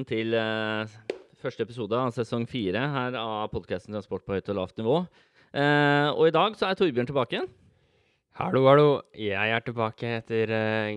velkommen 0.00 0.08
til 0.08 0.34
eh, 0.34 0.88
første 1.40 1.64
episode 1.64 1.96
av 1.96 2.12
sesong 2.14 2.46
fire 2.48 2.80
her 2.92 3.16
av 3.18 3.50
podkasten 3.52 3.92
Transport 3.92 4.24
på 4.24 4.32
høyt 4.32 4.48
og 4.48 4.56
lavt 4.56 4.78
nivå. 4.78 4.96
Eh, 5.52 6.08
og 6.14 6.28
i 6.28 6.32
dag 6.32 6.56
så 6.56 6.68
er 6.70 6.78
Torbjørn 6.78 7.08
tilbake 7.10 7.36
igjen. 7.36 7.48
Hallo, 8.38 8.62
hallo. 8.68 9.02
Jeg 9.12 9.52
er 9.52 9.60
tilbake 9.60 10.14
etter 10.20 10.52
eh, 10.56 10.96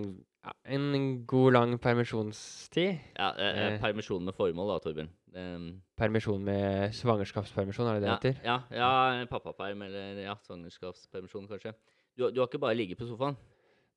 en 0.72 0.86
god, 1.26 1.52
lang 1.52 1.76
permisjonstid. 1.78 3.00
Ja, 3.18 3.32
eh, 3.36 3.74
Eh. 3.74 3.80
Permisjon 3.82 4.24
med 4.24 4.34
formål, 4.34 4.72
da, 4.72 4.78
Torbjørn. 4.86 5.10
Eh, 5.34 5.66
Permisjon 6.00 6.44
med 6.44 6.94
svangerskapspermisjon, 6.96 7.90
er 7.90 7.98
det 7.98 8.06
det 8.06 8.08
ja, 8.08 8.16
heter? 8.16 8.40
ja, 8.44 8.58
ja, 8.72 9.26
pappaperm 9.28 9.82
eller 9.82 10.22
ja, 10.24 10.38
svangerskapspermisjon, 10.46 11.50
kanskje. 11.50 11.74
Du, 12.16 12.30
du 12.30 12.40
har 12.40 12.48
ikke 12.48 12.62
bare 12.62 12.78
ligget 12.78 12.98
på 12.98 13.10
sofaen? 13.10 13.36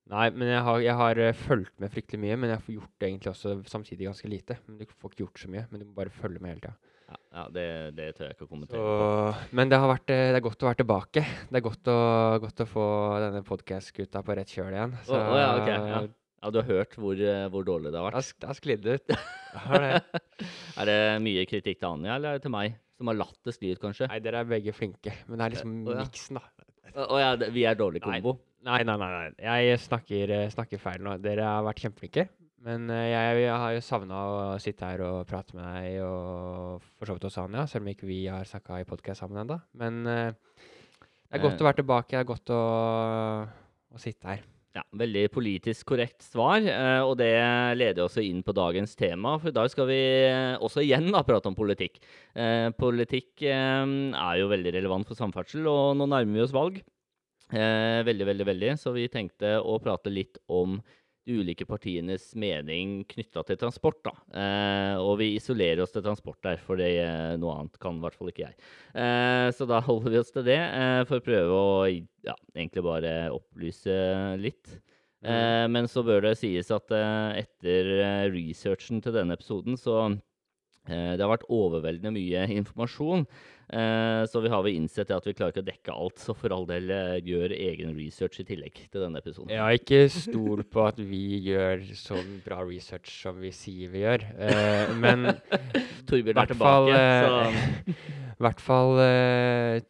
Nei, 0.08 0.28
men 0.32 0.48
jeg 0.48 0.60
har, 0.64 0.82
jeg 0.84 0.96
har 1.02 1.20
eh, 1.20 1.40
fulgt 1.46 1.74
med 1.84 1.92
fryktelig 1.92 2.20
mye, 2.24 2.36
men 2.40 2.54
jeg 2.54 2.64
får 2.64 2.76
gjort 2.78 2.94
det 2.96 3.08
egentlig 3.10 3.32
også 3.34 3.56
samtidig 3.68 4.08
ganske 4.08 4.30
lite. 4.32 4.56
Men 4.68 4.78
Du 4.80 4.94
får 4.94 5.12
ikke 5.12 5.26
gjort 5.26 5.42
så 5.42 5.50
mye, 5.52 5.66
men 5.72 5.82
du 5.82 5.88
må 5.90 5.98
bare 5.98 6.14
følge 6.14 6.44
med 6.44 6.54
hele 6.54 6.64
tida. 6.64 6.94
Ja, 7.08 7.18
ja 7.38 7.44
det, 7.56 7.66
det 7.98 8.08
tør 8.16 8.30
jeg 8.30 8.38
ikke 8.38 8.48
å 8.48 8.52
kommentere. 8.52 8.86
Så, 8.86 9.50
men 9.60 9.72
det 9.72 9.82
har 9.84 9.92
vært, 9.92 10.14
eh, 10.16 10.30
det 10.32 10.40
er 10.40 10.46
godt 10.48 10.64
å 10.64 10.70
være 10.70 10.82
tilbake. 10.84 11.26
Det 11.50 11.60
er 11.60 11.66
godt 11.68 11.92
å, 11.92 11.98
godt 12.46 12.64
å 12.64 12.70
få 12.72 12.88
denne 13.26 13.44
podkast-gutta 13.48 14.24
på 14.24 14.40
rett 14.40 14.56
kjøl 14.56 14.72
igjen. 14.80 14.96
Så, 15.04 15.20
oh, 15.20 15.34
oh, 15.34 15.42
ja, 15.42 15.52
ok, 15.60 15.70
ja. 15.76 16.02
Ja, 16.38 16.52
du 16.54 16.60
har 16.62 16.68
hørt 16.70 16.96
hvor, 17.02 17.20
eh, 17.20 17.46
hvor 17.52 17.66
dårlig 17.68 17.92
det 17.92 18.00
har 18.00 18.08
vært? 18.08 18.36
det 18.40 18.48
har 18.52 18.58
sklidd 18.62 18.88
ut. 18.88 19.12
Det 19.12 19.94
er 20.78 20.90
det 20.92 21.00
mye 21.26 21.48
kritikk 21.50 21.82
til 21.82 21.90
Anja, 21.90 22.16
eller 22.16 22.36
er 22.36 22.40
det 22.40 22.48
til 22.48 22.54
meg? 22.56 22.78
Som 22.98 23.12
har 23.12 23.18
latt 23.20 23.40
det 23.46 23.54
skli 23.58 23.74
ut, 23.74 23.82
kanskje? 23.82 24.08
Nei, 24.10 24.24
dere 24.24 24.42
er 24.42 24.50
begge 24.50 24.74
flinke, 24.74 25.14
men 25.28 25.38
det 25.38 25.48
er 25.48 25.56
liksom 25.58 25.74
oh, 25.84 26.00
miksen, 26.00 26.40
da. 26.40 26.68
Å 27.04 27.18
ja, 27.20 27.34
vi 27.54 27.66
er 27.68 27.78
dårlig 27.78 28.02
kombo? 28.06 28.38
Nei, 28.38 28.48
nei, 28.68 28.98
nei. 29.00 29.12
nei. 29.14 29.28
Jeg 29.64 29.80
snakker, 29.86 30.34
eh, 30.34 30.50
snakker 30.52 30.82
feil 30.82 31.04
nå. 31.06 31.16
Dere 31.24 31.46
har 31.48 31.64
vært 31.68 31.86
kjempeflinke. 31.86 32.28
Men 32.68 32.90
eh, 32.92 33.12
jeg, 33.14 33.44
jeg 33.46 33.62
har 33.62 33.76
jo 33.78 33.86
savna 33.86 34.24
å 34.28 34.42
sitte 34.60 34.90
her 34.90 35.04
og 35.06 35.22
prate 35.30 35.56
med 35.56 35.64
deg 35.64 36.02
og 36.04 36.84
for 36.98 37.08
så 37.08 37.16
vidt 37.16 37.30
også 37.30 37.46
Anja, 37.46 37.68
selv 37.70 37.86
om 37.86 37.94
ikke 37.94 38.10
vi 38.10 38.26
har 38.28 38.48
snakka 38.50 38.82
i 38.82 38.90
podkast 38.90 39.24
sammen 39.24 39.44
ennå. 39.44 39.60
Men 39.80 40.02
uh, 40.04 40.34
det 41.30 41.38
er 41.38 41.44
godt 41.46 41.64
å 41.64 41.70
være 41.70 41.80
tilbake. 41.80 42.16
Det 42.16 42.20
er 42.20 42.28
godt 42.34 42.54
å, 42.56 42.62
å 43.94 44.02
sitte 44.02 44.34
her. 44.34 44.44
Ja, 44.76 44.84
Veldig 45.00 45.24
politisk 45.34 45.88
korrekt 45.90 46.22
svar, 46.22 46.62
og 47.08 47.16
det 47.18 47.32
leder 47.80 48.04
også 48.04 48.22
inn 48.22 48.44
på 48.46 48.54
dagens 48.54 48.92
tema. 49.00 49.32
For 49.42 49.50
i 49.50 49.56
dag 49.56 49.72
skal 49.74 49.88
vi 49.90 50.02
også 50.62 50.84
igjen 50.84 51.08
da 51.16 51.24
prate 51.26 51.50
om 51.50 51.58
politikk. 51.58 51.98
Politikk 52.78 53.42
er 53.48 54.36
jo 54.38 54.52
veldig 54.52 54.76
relevant 54.76 55.10
for 55.10 55.18
samferdsel, 55.18 55.66
og 55.72 55.98
nå 55.98 56.06
nærmer 56.06 56.38
vi 56.38 56.46
oss 56.46 56.54
valg. 56.54 56.78
Eh, 57.54 58.04
veldig, 58.04 58.26
veldig, 58.28 58.48
veldig. 58.48 58.72
Så 58.80 58.94
vi 58.96 59.08
tenkte 59.12 59.58
å 59.62 59.78
prate 59.84 60.12
litt 60.12 60.40
om 60.52 60.80
de 61.28 61.36
ulike 61.42 61.66
partienes 61.68 62.30
mening 62.40 63.02
knytta 63.12 63.44
til 63.48 63.60
transport. 63.60 64.00
da. 64.04 64.14
Eh, 64.32 64.96
og 64.98 65.18
vi 65.20 65.34
isolerer 65.36 65.84
oss 65.84 65.92
til 65.92 66.04
transport 66.04 66.42
der, 66.44 66.58
for 66.58 66.80
det, 66.80 66.92
eh, 67.04 67.36
noe 67.40 67.60
annet 67.60 67.80
kan 67.80 67.98
i 67.98 68.04
hvert 68.04 68.16
fall 68.16 68.32
ikke 68.32 68.48
jeg. 68.48 68.56
Eh, 68.96 69.52
så 69.52 69.68
da 69.68 69.82
holder 69.90 70.12
vi 70.12 70.22
oss 70.22 70.32
til 70.32 70.48
det, 70.48 70.60
eh, 70.60 71.04
for 71.04 71.20
å 71.20 71.26
prøve 71.26 71.52
å 71.52 71.88
ja, 72.24 72.36
egentlig 72.56 72.84
bare 72.84 73.32
opplyse 73.36 74.38
litt. 74.40 74.80
Eh, 75.24 75.68
men 75.68 75.88
så 75.88 76.04
bør 76.06 76.30
det 76.30 76.38
sies 76.40 76.72
at 76.72 76.92
etter 76.92 78.32
researchen 78.32 79.02
til 79.04 79.16
denne 79.16 79.36
episoden, 79.36 79.76
så 79.76 80.16
det 80.88 81.22
har 81.24 81.34
vært 81.34 81.48
overveldende 81.52 82.16
mye 82.16 82.48
informasjon. 82.62 83.28
Eh, 83.68 84.22
så 84.32 84.40
vi 84.40 84.48
har 84.48 84.62
vel 84.64 84.78
innsett 84.78 85.10
at 85.12 85.26
vi 85.28 85.34
klarer 85.36 85.52
ikke 85.52 85.64
å 85.66 85.68
dekke 85.68 85.96
alt, 85.96 86.22
så 86.24 86.32
for 86.38 86.54
all 86.56 86.64
del 86.70 86.88
eh, 86.94 87.18
gjør 87.28 87.52
egen 87.52 87.98
research 87.98 88.40
i 88.40 88.46
tillegg 88.48 88.80
til 88.86 89.04
denne 89.04 89.20
episoden. 89.20 89.52
Har 89.60 89.76
ikke 89.76 90.06
stol 90.14 90.64
på 90.72 90.86
at 90.88 91.02
vi 91.04 91.42
gjør 91.50 91.84
sånn 92.00 92.38
bra 92.46 92.62
research 92.64 93.12
som 93.26 93.42
vi 93.44 93.52
sier 93.56 93.92
vi 93.92 94.06
gjør. 94.06 94.24
Eh, 94.40 94.96
men 94.96 95.34
Torbjørn 96.08 96.42
er 96.46 96.54
tilbake, 96.54 96.96
eh, 96.96 97.28
så 97.28 97.94
I 98.38 98.48
hvert 98.48 98.64
fall 98.64 99.04
eh, 99.04 99.84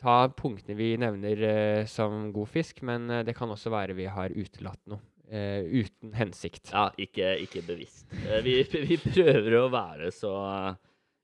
ta 0.00 0.16
punktene 0.32 0.78
vi 0.78 0.94
nevner 1.00 1.44
eh, 1.44 1.84
som 1.90 2.30
god 2.32 2.48
fisk, 2.56 2.80
men 2.88 3.10
eh, 3.12 3.24
det 3.28 3.36
kan 3.36 3.52
også 3.52 3.72
være 3.74 4.00
vi 4.00 4.08
har 4.08 4.32
utelatt 4.32 4.80
noe. 4.88 5.04
Eh, 5.30 5.62
uten 5.84 6.12
hensikt. 6.18 6.72
ja, 6.74 6.88
ikke, 6.98 7.32
ikke 7.46 7.62
bevisst. 7.66 8.06
Uh, 8.26 8.40
vi, 8.44 8.58
vi 8.90 8.98
prøver 9.04 9.58
å 9.62 9.68
være 9.72 10.10
så 10.14 10.34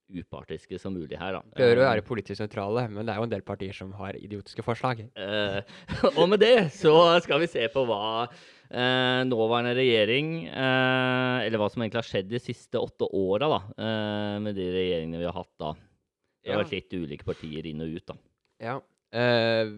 upartiske 0.06 0.78
som 0.78 0.94
mulig 0.94 1.18
her, 1.18 1.34
da. 1.34 1.40
Prøver 1.56 1.80
å 1.80 1.82
Eh, 1.82 1.88
være 1.96 2.04
politisk 2.06 2.44
nøytrale, 2.44 2.84
men 2.94 3.06
det 3.08 3.10
er 3.14 3.18
jo 3.18 3.24
en 3.26 3.32
del 3.32 3.42
partier 3.42 3.74
som 3.74 3.90
har 3.98 4.14
idiotiske 4.14 4.62
forslag. 4.62 5.00
Uh, 5.18 5.58
og 6.20 6.28
med 6.30 6.38
det 6.44 6.68
så 6.76 6.92
skal 7.24 7.42
vi 7.42 7.48
se 7.50 7.64
på 7.74 7.82
hva 7.88 8.28
eh, 8.28 9.24
nåværende 9.26 9.74
regjering, 9.78 10.30
eh, 10.46 11.46
eller 11.48 11.58
hva 11.58 11.66
som 11.72 11.82
egentlig 11.82 12.04
har 12.04 12.10
skjedd 12.12 12.30
de 12.30 12.38
siste 12.42 12.78
åtte 12.78 13.08
åra, 13.18 13.50
da, 13.50 13.60
eh, 13.82 14.36
med 14.46 14.54
de 14.58 14.68
regjeringene 14.78 15.18
vi 15.24 15.26
har 15.26 15.34
hatt 15.40 15.52
da. 15.58 15.74
Det 16.46 16.52
har 16.54 16.60
Ja. 16.60 16.62
vært 16.62 16.76
litt 16.78 16.94
ulike 16.94 17.26
partier 17.26 17.66
inn 17.66 17.82
og 17.82 17.90
ut, 17.98 18.06
da. 18.06 18.14
Ja. 18.62 18.76
eh, 19.10 19.74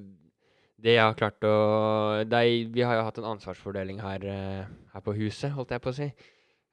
det 0.79 0.95
jeg 0.95 1.03
har 1.03 1.17
klart 1.19 1.43
å 1.47 1.55
det 2.29 2.43
Vi 2.75 2.85
har 2.87 2.99
jo 2.99 3.07
hatt 3.09 3.19
en 3.19 3.33
ansvarsfordeling 3.33 3.99
her, 4.03 4.25
eh, 4.25 4.69
her 4.93 5.05
på 5.05 5.15
huset, 5.19 5.51
holdt 5.55 5.75
jeg 5.75 5.83
på 5.83 5.91
å 5.91 5.97
si. 5.97 6.13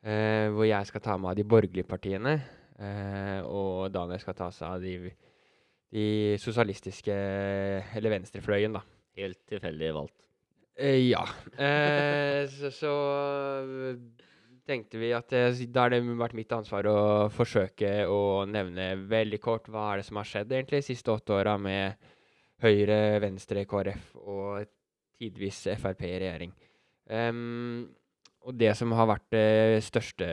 eh, 0.06 0.50
hvor 0.54 0.68
jeg 0.68 0.86
skal 0.86 1.02
ta 1.02 1.18
meg 1.18 1.32
av 1.32 1.36
de 1.40 1.44
borgerlige 1.44 1.88
partiene, 1.90 2.36
eh, 2.78 3.42
og 3.42 3.92
Daniel 3.92 4.20
skal 4.22 4.36
ta 4.38 4.52
seg 4.52 4.68
av 4.68 4.82
de, 4.82 5.10
de 5.92 6.38
sosialistiske 6.38 7.16
Eller 7.96 8.14
venstrefløyen, 8.14 8.74
da. 8.78 8.84
Helt 9.18 9.42
tilfeldig 9.50 9.94
valgt. 9.96 10.22
Eh, 10.78 11.10
ja. 11.10 11.26
Eh, 11.58 12.46
så, 12.60 12.70
så 12.70 12.94
tenkte 14.68 15.00
vi 15.00 15.14
at 15.16 15.34
eh, 15.34 15.64
da 15.72 15.86
har 15.86 15.94
det 15.94 16.02
vært 16.06 16.36
mitt 16.38 16.52
ansvar 16.56 16.88
å 16.90 16.98
forsøke 17.34 18.06
å 18.12 18.46
nevne 18.50 18.94
veldig 19.10 19.40
kort 19.42 19.70
hva 19.72 19.92
er 19.94 20.02
det 20.02 20.08
som 20.10 20.20
har 20.20 20.28
skjedd 20.30 20.52
egentlig 20.52 20.82
de 20.84 20.90
siste 20.90 21.14
åtte 21.14 21.38
åra 21.38 21.56
med 21.58 21.96
Høyre, 22.64 23.20
Venstre, 23.24 23.66
KrF 23.68 24.14
og 24.22 24.68
tidvis 25.20 25.66
Frp 25.82 26.06
i 26.08 26.16
regjering. 26.16 26.54
Um, 27.12 27.88
og 28.46 28.56
det 28.60 28.72
som 28.78 28.94
har 28.96 29.10
vært 29.10 29.26
den 29.34 29.82
største 29.84 30.28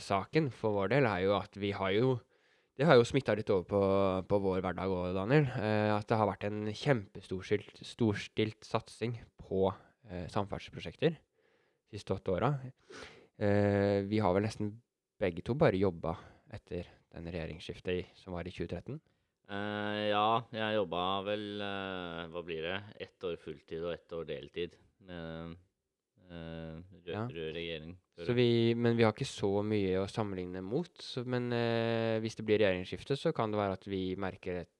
saken 0.00 0.48
for 0.54 0.76
vår 0.76 0.94
del, 0.94 1.08
er 1.08 1.26
jo 1.26 1.36
at 1.36 1.56
vi 1.60 1.74
har 1.76 1.92
jo 1.96 2.16
det 2.78 2.86
har 2.86 2.94
jo 2.94 3.06
smitta 3.06 3.34
litt 3.34 3.48
over 3.50 3.64
på, 3.66 3.78
på 4.30 4.38
vår 4.38 4.60
hverdag 4.62 4.92
òg, 4.94 5.08
Daniel. 5.16 5.48
Eh, 5.58 5.90
at 5.90 6.06
det 6.06 6.18
har 6.20 6.28
vært 6.30 6.44
en 6.46 6.60
kjempestorstilt 6.70 7.80
storstilt 7.82 8.62
satsing 8.62 9.16
på 9.42 9.64
eh, 9.66 10.28
samferdselsprosjekter 10.30 11.16
de 11.16 11.98
siste 11.98 12.14
åtte 12.14 12.36
åra. 12.36 12.52
Eh, 13.42 14.06
vi 14.06 14.22
har 14.22 14.36
vel 14.36 14.46
nesten 14.46 14.70
begge 15.18 15.42
to 15.42 15.58
bare 15.58 15.80
jobba 15.80 16.14
etter 16.54 16.86
den 17.16 17.26
regjeringsskiftet 17.26 17.96
i, 17.96 18.06
som 18.14 18.38
var 18.38 18.46
i 18.46 18.54
2013. 18.54 19.00
Eh, 19.48 20.02
ja, 20.10 20.42
jeg 20.52 20.76
jobba 20.76 21.02
vel 21.24 21.44
uh, 21.62 22.26
Hva 22.34 22.42
blir 22.44 22.66
det? 22.66 22.76
Ett 23.06 23.24
år 23.24 23.38
fulltid 23.40 23.80
og 23.80 23.94
ett 23.94 24.12
år 24.12 24.26
deltid 24.28 24.74
med 25.08 25.54
uh, 26.28 26.76
rød, 26.76 27.14
Ja. 27.14 27.22
rød 27.24 27.54
regjering. 27.56 27.94
Så 28.26 28.34
vi, 28.36 28.74
men 28.74 28.96
vi 28.98 29.06
har 29.06 29.14
ikke 29.14 29.28
så 29.28 29.62
mye 29.64 30.02
å 30.02 30.08
sammenligne 30.10 30.60
mot. 30.64 30.90
Så, 31.00 31.22
men 31.24 31.52
eh, 31.54 32.18
hvis 32.20 32.34
det 32.36 32.44
blir 32.44 32.58
regjeringsskifte, 32.58 33.16
så 33.16 33.30
kan 33.32 33.52
det 33.52 33.60
være 33.60 33.76
at 33.78 33.86
vi 33.86 34.02
merker 34.18 34.64
et 34.64 34.74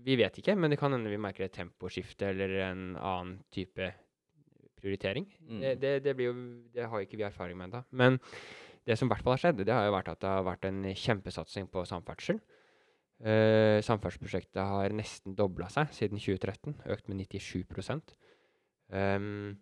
Vi 0.00 0.16
vet 0.16 0.38
ikke, 0.40 0.54
men 0.56 0.72
det 0.72 0.78
kan 0.80 0.94
hende 0.96 1.10
vi 1.12 1.20
merker 1.20 1.44
et 1.44 1.52
temposkifte 1.52 2.30
eller 2.32 2.54
en 2.70 2.84
annen 2.96 3.34
type 3.52 3.90
prioritering. 4.80 5.26
Mm. 5.44 5.60
Det, 5.60 5.74
det, 5.82 5.90
det, 6.06 6.14
blir 6.16 6.30
jo, 6.30 6.36
det 6.72 6.88
har 6.88 7.04
ikke 7.04 7.20
vi 7.20 7.26
erfaring 7.28 7.58
med 7.58 7.68
ennå. 7.68 7.82
Men 7.92 8.16
det 8.88 8.96
som 8.96 9.10
i 9.10 9.12
hvert 9.12 9.22
fall 9.26 9.36
har 9.36 9.42
skjedd, 9.42 9.60
det 9.60 9.74
har 9.76 9.84
jo 9.84 9.92
vært 9.92 10.08
at 10.14 10.22
det 10.24 10.30
har 10.32 10.46
vært 10.46 10.64
en 10.70 10.80
kjempesatsing 10.88 11.68
på 11.68 11.84
samferdsel. 11.84 12.40
Uh, 13.20 13.82
samferdselsprosjektet 13.84 14.62
har 14.64 14.94
nesten 14.96 15.34
dobla 15.36 15.68
seg 15.68 15.90
siden 15.92 16.20
2013, 16.20 16.78
økt 16.88 17.10
med 17.10 17.20
97 17.28 17.66
um, 18.88 19.58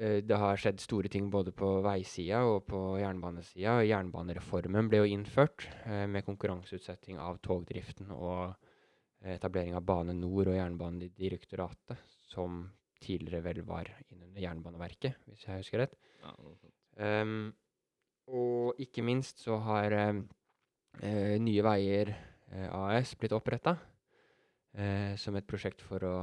Eh, 0.00 0.22
Det 0.24 0.36
har 0.40 0.56
skjedd 0.60 0.80
store 0.80 1.10
ting 1.12 1.28
både 1.32 1.52
på 1.52 1.68
veisida 1.84 2.40
og 2.48 2.64
på 2.70 2.80
jernbanesida. 3.02 3.80
Jernbanereformen 3.84 4.88
ble 4.88 5.02
jo 5.02 5.12
innført 5.16 5.66
eh, 5.84 6.06
med 6.08 6.24
konkurranseutsetting 6.28 7.20
av 7.20 7.40
togdriften 7.44 8.12
og 8.16 8.54
eh, 9.20 9.36
etablering 9.36 9.76
av 9.76 9.84
Bane 9.84 10.16
NOR 10.16 10.54
og 10.54 10.56
Jernbanedirektoratet, 10.56 12.00
som 12.32 12.62
tidligere 13.00 13.44
vel 13.44 13.62
var 13.68 13.92
innunder 14.08 14.44
Jernbaneverket, 14.44 15.20
hvis 15.28 15.46
jeg 15.46 15.64
husker 15.64 15.84
rett. 15.84 15.96
Ja, 16.24 16.34
um. 16.38 16.74
Ehm, 17.00 17.38
og 18.30 18.80
ikke 18.80 19.04
minst 19.04 19.40
så 19.44 19.56
har 19.64 19.94
ehm, 19.96 20.24
eh, 21.02 21.36
Nye 21.40 21.64
Veier 21.64 22.12
eh, 22.12 22.26
AS 22.50 23.14
blitt 23.18 23.34
oppretta 23.36 23.76
eh, 24.74 25.16
som 25.20 25.36
et 25.38 25.46
prosjekt 25.46 25.82
for 25.86 26.06
å 26.06 26.14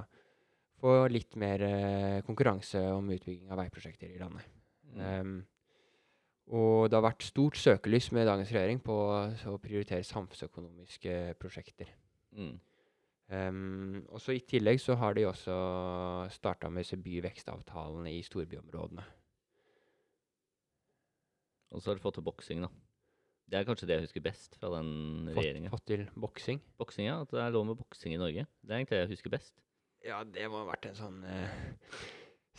få 0.77 0.95
litt 1.09 1.37
mer 1.39 1.63
eh, 1.65 2.23
konkurranse 2.25 2.81
om 2.93 3.09
utbygging 3.15 3.51
av 3.51 3.61
veiprosjekter 3.63 4.11
i 4.13 4.19
landet. 4.21 4.45
Mm. 4.93 4.99
Um, 5.03 5.37
og 6.57 6.87
det 6.87 6.95
har 6.95 7.03
vært 7.03 7.25
stort 7.27 7.57
søkelys 7.59 8.11
med 8.15 8.27
dagens 8.29 8.53
regjering 8.55 8.79
på 8.79 8.95
å 8.95 9.57
prioritere 9.59 10.05
samfunnsøkonomiske 10.07 11.35
prosjekter. 11.41 11.89
Mm. 12.37 12.55
Um, 13.27 14.05
og 14.07 14.21
så 14.23 14.37
I 14.37 14.45
tillegg 14.47 14.79
så 14.79 14.95
har 14.95 15.17
de 15.17 15.25
også 15.27 15.55
starta 16.31 16.69
med 16.71 16.85
disse 16.85 16.99
byvekstavtalene 17.03 18.13
i 18.15 18.21
storbyområdene. 18.23 19.03
Og 21.75 21.81
så 21.83 21.91
har 21.91 21.97
de 21.97 22.05
fått 22.05 22.15
til 22.21 22.23
boksing, 22.23 22.63
da. 22.63 22.71
Det 23.47 23.55
er 23.61 23.63
kanskje 23.67 23.87
det 23.87 23.95
jeg 23.95 24.07
husker 24.09 24.23
best 24.25 24.57
fra 24.59 24.73
den 24.75 25.29
regjeringa. 25.31 25.71
fått 25.71 25.85
til 25.87 26.03
boksing. 26.19 26.59
Boksing, 26.81 27.07
ja. 27.07 27.21
At 27.23 27.31
det 27.31 27.39
er 27.39 27.53
lov 27.55 27.65
med 27.69 27.79
boksing 27.79 28.11
i 28.15 28.19
Norge. 28.19 28.43
Det 28.59 28.73
er 28.73 28.81
egentlig 28.81 28.97
det 28.97 29.03
jeg 29.05 29.13
husker 29.15 29.31
best. 29.37 29.53
Ja, 30.05 30.21
det 30.23 30.49
må 30.51 30.61
ha 30.61 30.67
vært 30.67 30.89
en 30.89 30.97
sånn 30.97 31.21
uh, 31.23 31.95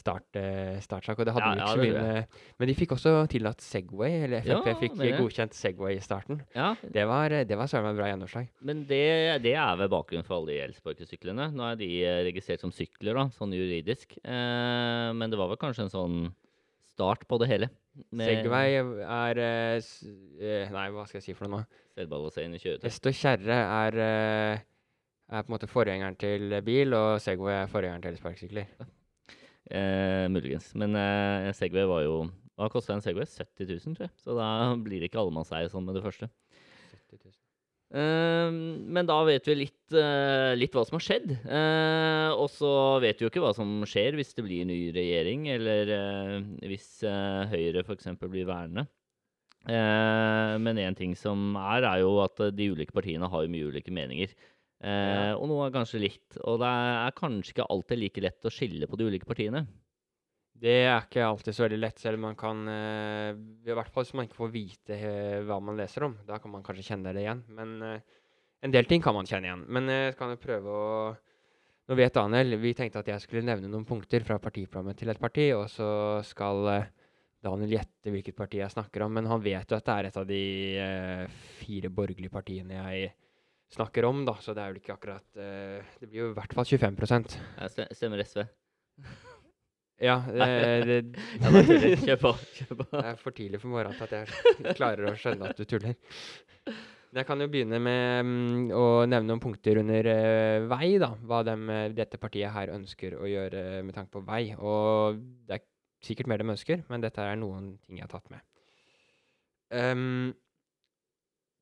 start, 0.01 0.27
uh, 0.41 0.79
startsak. 0.85 1.21
Og 1.21 1.29
det 1.29 1.35
hadde 1.37 1.51
Ja, 1.51 1.53
ikke 1.59 1.67
ja, 1.67 1.75
så 1.77 1.85
mye 1.85 2.07
med 2.07 2.41
Men 2.59 2.71
de 2.73 2.77
fikk 2.81 2.97
også 2.97 3.13
tillatt 3.31 3.63
Segway, 3.65 4.17
eller 4.25 4.43
Frp 4.49 4.73
Ja, 4.73 4.75
fikk 4.81 4.97
det 4.97 5.13
er 5.13 5.21
godkjent 5.21 5.57
Segway 5.61 5.99
i 5.99 6.03
starten. 6.05 6.43
Ja, 6.57 6.73
Det 6.81 7.05
var, 7.09 7.37
eh, 7.37 7.45
det 7.45 7.61
var 7.61 7.69
søren 7.69 7.91
meg 7.91 8.01
bra 8.01 8.09
gjennomslag. 8.09 8.49
Men 8.65 8.83
det, 8.89 9.05
det 9.45 9.55
er 9.61 9.79
vel 9.81 9.93
bakgrunnen 9.93 10.25
for 10.27 10.41
alle 10.41 10.55
de 10.55 10.61
elsparkesyklene. 10.71 11.51
Nå 11.53 11.69
er 11.69 11.81
de 11.81 11.93
registrert 12.33 12.65
som 12.65 12.73
sykler, 12.73 13.13
da, 13.13 13.29
sånn 13.37 13.53
juridisk. 13.53 14.17
Uh, 14.25 15.13
men 15.13 15.29
det 15.29 15.37
var 15.41 15.53
vel 15.53 15.61
kanskje 15.61 15.85
en 15.89 15.95
sånn 15.95 16.21
start 16.99 17.23
på 17.31 17.39
det 17.39 17.49
hele. 17.51 17.69
Segway 18.11 18.79
er 18.79 19.41
eh, 19.43 19.91
eh, 20.39 20.73
Nei, 20.75 20.89
hva 20.95 21.07
skal 21.07 21.21
jeg 21.21 21.29
si 21.29 21.37
for 21.39 21.47
noe 21.47 21.63
nå? 21.63 21.79
Selvbalanserende 21.99 22.61
kjøretøy. 22.63 22.87
Hest 22.87 23.09
og 23.11 23.17
kjerre 23.19 23.59
er, 23.59 23.99
eh, 24.03 24.67
er 25.31 25.45
på 25.45 25.51
en 25.51 25.55
måte 25.57 25.71
forgjengeren 25.71 26.19
til 26.19 26.59
bil, 26.67 26.95
og 26.99 27.19
Segway 27.23 27.63
er 27.63 27.73
forgjengeren 27.73 28.07
til 28.07 28.21
sparkesykler. 28.21 28.71
Eh, 29.69 30.27
muligens. 30.33 30.71
Men 30.81 30.95
eh, 30.97 31.51
Segway 31.53 31.85
var 31.85 32.07
jo 32.07 32.21
Hva 32.59 32.71
kosta 32.73 32.95
en 32.97 33.03
Segway? 33.05 33.27
70 33.29 33.69
000, 33.69 33.99
tror 33.99 34.09
jeg. 34.09 34.15
Så 34.19 34.35
da 34.35 34.49
blir 34.83 34.99
det 35.03 35.13
ikke 35.13 35.21
allemannseie 35.21 35.69
sånn 35.71 35.85
med 35.87 35.95
det 35.99 36.03
første. 36.07 36.31
70 36.91 37.21
000. 37.29 37.37
Eh, 37.89 38.51
men 38.53 39.09
da 39.09 39.17
vet 39.25 39.47
vi 39.49 39.55
litt, 39.63 39.95
eh, 39.97 40.53
litt 40.59 40.75
hva 40.77 40.85
som 40.85 40.99
har 40.99 41.05
skjedd. 41.05 41.33
Eh, 41.41 42.31
og 42.35 42.51
så 42.53 42.71
vet 43.01 43.19
vi 43.19 43.27
jo 43.27 43.33
ikke 43.33 43.45
hva 43.45 43.55
som 43.57 43.81
skjer 43.89 44.19
hvis 44.19 44.35
det 44.37 44.45
blir 44.45 44.69
ny 44.69 44.79
regjering, 44.93 45.49
eller 45.57 45.95
eh, 45.97 46.37
hvis 46.69 47.03
eh, 47.09 47.49
Høyre 47.49 47.85
f.eks. 47.87 48.13
blir 48.27 48.49
værende. 48.49 48.87
Eh, 49.69 50.55
men 50.61 50.81
én 50.81 50.97
ting 50.97 51.17
som 51.17 51.57
er, 51.61 51.89
er 51.89 52.05
jo 52.05 52.19
at 52.25 52.41
de 52.57 52.71
ulike 52.75 52.95
partiene 52.97 53.29
har 53.29 53.51
mye 53.51 53.73
ulike 53.73 53.95
meninger. 53.95 54.37
Og 54.79 55.49
noe 55.51 55.65
er 55.67 55.73
kanskje 55.75 55.99
litt. 55.99 56.37
Og 56.47 56.61
det 56.63 56.69
er 56.71 57.15
kanskje 57.19 57.51
ikke 57.51 57.65
alltid 57.67 57.99
like 57.99 58.23
lett 58.23 58.47
å 58.47 58.53
skille 58.53 58.87
på 58.87 58.99
de 59.01 59.09
ulike 59.09 59.27
partiene. 59.27 59.65
Det 60.59 60.75
er 60.89 61.05
ikke 61.05 61.23
alltid 61.23 61.55
så 61.55 61.65
veldig 61.65 61.79
lett, 61.79 62.01
selv 62.03 62.19
om 62.19 62.25
man 62.27 62.39
kan 62.39 62.65
eh, 62.73 63.31
I 63.69 63.75
hvert 63.77 63.93
fall 63.95 64.07
hvis 64.07 64.17
man 64.19 64.27
ikke 64.27 64.41
får 64.41 64.51
vite 64.51 64.97
eh, 64.97 65.39
hva 65.47 65.61
man 65.63 65.79
leser 65.79 66.09
om. 66.09 66.17
Da 66.27 66.41
kan 66.43 66.51
man 66.51 66.65
kanskje 66.67 66.89
kjenne 66.91 67.13
det 67.15 67.23
igjen. 67.23 67.45
Men 67.55 67.77
eh, 67.87 68.17
en 68.67 68.75
del 68.75 68.89
ting 68.91 69.05
kan 69.05 69.15
man 69.15 69.29
kjenne 69.29 69.47
igjen. 69.51 69.65
Men 69.71 69.91
jeg 69.93 70.17
kan 70.19 70.35
jo 70.35 70.43
prøve 70.43 70.75
å 70.75 70.93
Nå 71.89 71.97
vet 71.97 72.13
Daniel 72.13 72.59
Vi 72.61 72.75
tenkte 72.77 73.01
at 73.01 73.07
jeg 73.09 73.23
skulle 73.23 73.47
nevne 73.49 73.71
noen 73.73 73.87
punkter 73.89 74.21
fra 74.21 74.37
partiprogrammet 74.45 74.99
til 75.01 75.09
et 75.09 75.21
parti, 75.23 75.47
og 75.57 75.71
så 75.73 75.87
skal 76.27 76.67
Daniel 77.41 77.79
gjette 77.79 78.13
hvilket 78.13 78.37
parti 78.37 78.59
jeg 78.61 78.75
snakker 78.75 79.07
om. 79.07 79.15
Men 79.17 79.31
han 79.31 79.41
vet 79.41 79.73
jo 79.73 79.79
at 79.79 79.87
det 79.87 79.95
er 79.95 80.09
et 80.11 80.19
av 80.21 80.27
de 80.29 80.43
fire 81.63 81.89
borgerlige 81.89 82.35
partiene 82.35 82.83
jeg 82.83 83.15
snakker 83.73 84.05
om, 84.05 84.21
da. 84.29 84.37
Så 84.45 84.53
det 84.53 84.67
er 84.67 84.75
vel 84.75 84.83
ikke 84.83 84.99
akkurat 84.99 85.25
Det 85.33 86.11
blir 86.11 86.27
jo 86.27 86.29
i 86.35 86.37
hvert 86.37 86.59
fall 86.59 86.69
25 86.69 87.41
Jeg 87.57 87.97
stemmer 87.97 88.27
SV. 88.27 88.45
Ja, 89.99 90.21
eh, 90.31 90.87
det, 90.87 90.99
ja, 91.43 91.51
bare 91.51 91.65
tuller. 91.67 91.97
Kjør 92.05 92.21
på. 92.23 92.33
Kjør 92.61 92.77
på. 92.77 92.87
Det 92.93 93.05
er 93.11 93.19
for 93.19 93.35
tidlig 93.35 93.61
for 93.63 93.73
morgenen 93.73 93.99
til 93.99 94.07
at 94.07 94.15
jeg 94.15 94.77
klarer 94.79 95.11
å 95.11 95.17
skjønne 95.19 95.51
at 95.51 95.59
du 95.59 95.67
tuller. 95.67 95.97
Jeg 97.19 97.25
kan 97.25 97.41
jo 97.41 97.49
begynne 97.51 97.79
med 97.81 98.29
mm, 98.29 98.65
å 98.77 98.85
nevne 99.09 99.33
noen 99.33 99.43
punkter 99.43 99.81
under 99.81 100.11
eh, 100.13 100.67
vei, 100.71 100.91
da. 101.03 101.15
Hva 101.25 101.41
dem, 101.49 101.65
eh, 101.73 101.87
dette 101.97 102.21
partiet 102.21 102.53
her 102.55 102.75
ønsker 102.75 103.17
å 103.19 103.27
gjøre 103.27 103.83
med 103.87 103.97
tanke 103.97 104.13
på 104.15 104.23
vei. 104.29 104.43
Og 104.55 105.19
det 105.49 105.59
er 105.59 105.65
sikkert 106.05 106.31
mer 106.31 106.45
de 106.45 106.53
ønsker, 106.53 106.85
men 106.93 107.03
dette 107.03 107.25
er 107.25 107.41
noen 107.41 107.73
ting 107.87 107.99
jeg 107.99 108.07
har 108.07 108.13
tatt 108.13 108.29
med. 108.31 108.45
Um, 109.69 110.31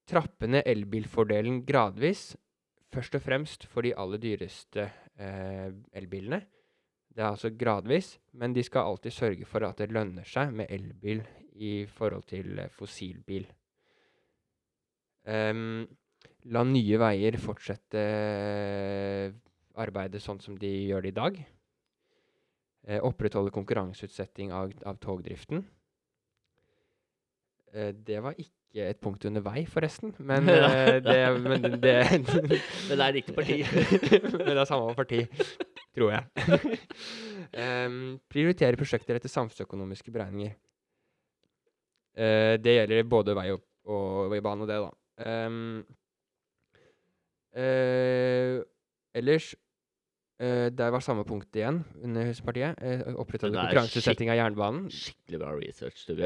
trappe 0.06 0.47
ned 0.50 0.67
elbilfordelen 0.69 1.62
gradvis, 1.67 2.35
først 2.94 3.17
og 3.19 3.25
fremst 3.25 3.67
for 3.71 3.87
de 3.87 3.94
aller 3.99 4.21
dyreste 4.23 4.85
eh, 5.19 5.71
elbilene. 5.97 6.43
Det 7.16 7.24
er 7.24 7.32
altså 7.32 7.48
gradvis, 7.56 8.18
men 8.36 8.52
de 8.52 8.60
skal 8.64 8.90
alltid 8.90 9.14
sørge 9.14 9.46
for 9.48 9.64
at 9.64 9.78
det 9.80 9.88
lønner 9.94 10.26
seg 10.28 10.50
med 10.52 10.68
elbil 10.68 11.22
i 11.56 11.86
forhold 11.88 12.26
til 12.28 12.58
eh, 12.60 12.72
fossilbil. 12.76 13.46
Um, 15.24 15.86
la 16.52 16.62
Nye 16.68 16.98
Veier 17.00 17.38
fortsette 17.40 18.02
eh, 18.02 19.30
arbeidet 19.80 20.20
sånn 20.22 20.42
som 20.44 20.58
de 20.60 20.68
gjør 20.90 21.06
det 21.06 21.14
i 21.14 21.16
dag. 21.16 21.38
Uh, 22.86 23.00
opprettholde 23.08 23.50
konkurranseutsetting 23.50 24.52
av, 24.54 24.76
av 24.86 25.00
togdriften. 25.02 25.64
Uh, 27.72 27.90
det 27.96 28.20
var 28.22 28.36
ikke 28.38 28.90
et 28.92 29.00
punkt 29.02 29.24
under 29.26 29.42
vei, 29.42 29.64
forresten. 29.66 30.12
Men 30.20 30.52
uh, 30.52 31.00
det, 31.08 31.16
men 31.40 31.64
det, 31.64 31.72
det 31.80 31.96
Men 32.12 32.92
det 32.92 33.08
er 33.08 33.16
riktig 33.16 33.34
parti. 33.40 33.58
men 34.36 34.52
det 34.52 34.60
er 34.60 34.68
samme 34.68 34.94
parti, 34.94 35.24
tror 35.96 36.12
jeg. 36.12 36.48
um, 37.87 38.16
prioritere 38.31 38.78
prosjekter 38.78 39.19
etter 39.19 39.32
samfunnsøkonomiske 39.32 40.12
beregninger. 40.14 40.54
Uh, 42.16 42.56
det 42.60 42.78
gjelder 42.78 43.08
både 43.08 43.37
vei 43.37 43.50
og, 43.54 43.62
og 43.93 44.37
bane 44.44 44.66
og 44.66 44.70
det, 44.70 44.81
da. 44.84 45.46
Um, 45.46 45.84
uh, 47.56 48.60
ellers 49.16 49.54
eh, 50.41 50.69
Der 50.75 50.91
var 50.94 51.05
samme 51.05 51.25
punkt 51.29 51.56
igjen 51.56 51.83
under 52.03 52.27
Høyestepartiet. 52.29 52.81
Uh, 52.81 53.17
opprettholde 53.23 53.55
Det 53.55 53.61
er 53.62 53.71
konkurranseutsetting 53.71 54.31
av 54.33 54.38
jernbanen. 54.41 54.91
Skikkelig 54.93 55.41
bra 55.43 55.53
research, 55.56 56.05
du 56.09 56.12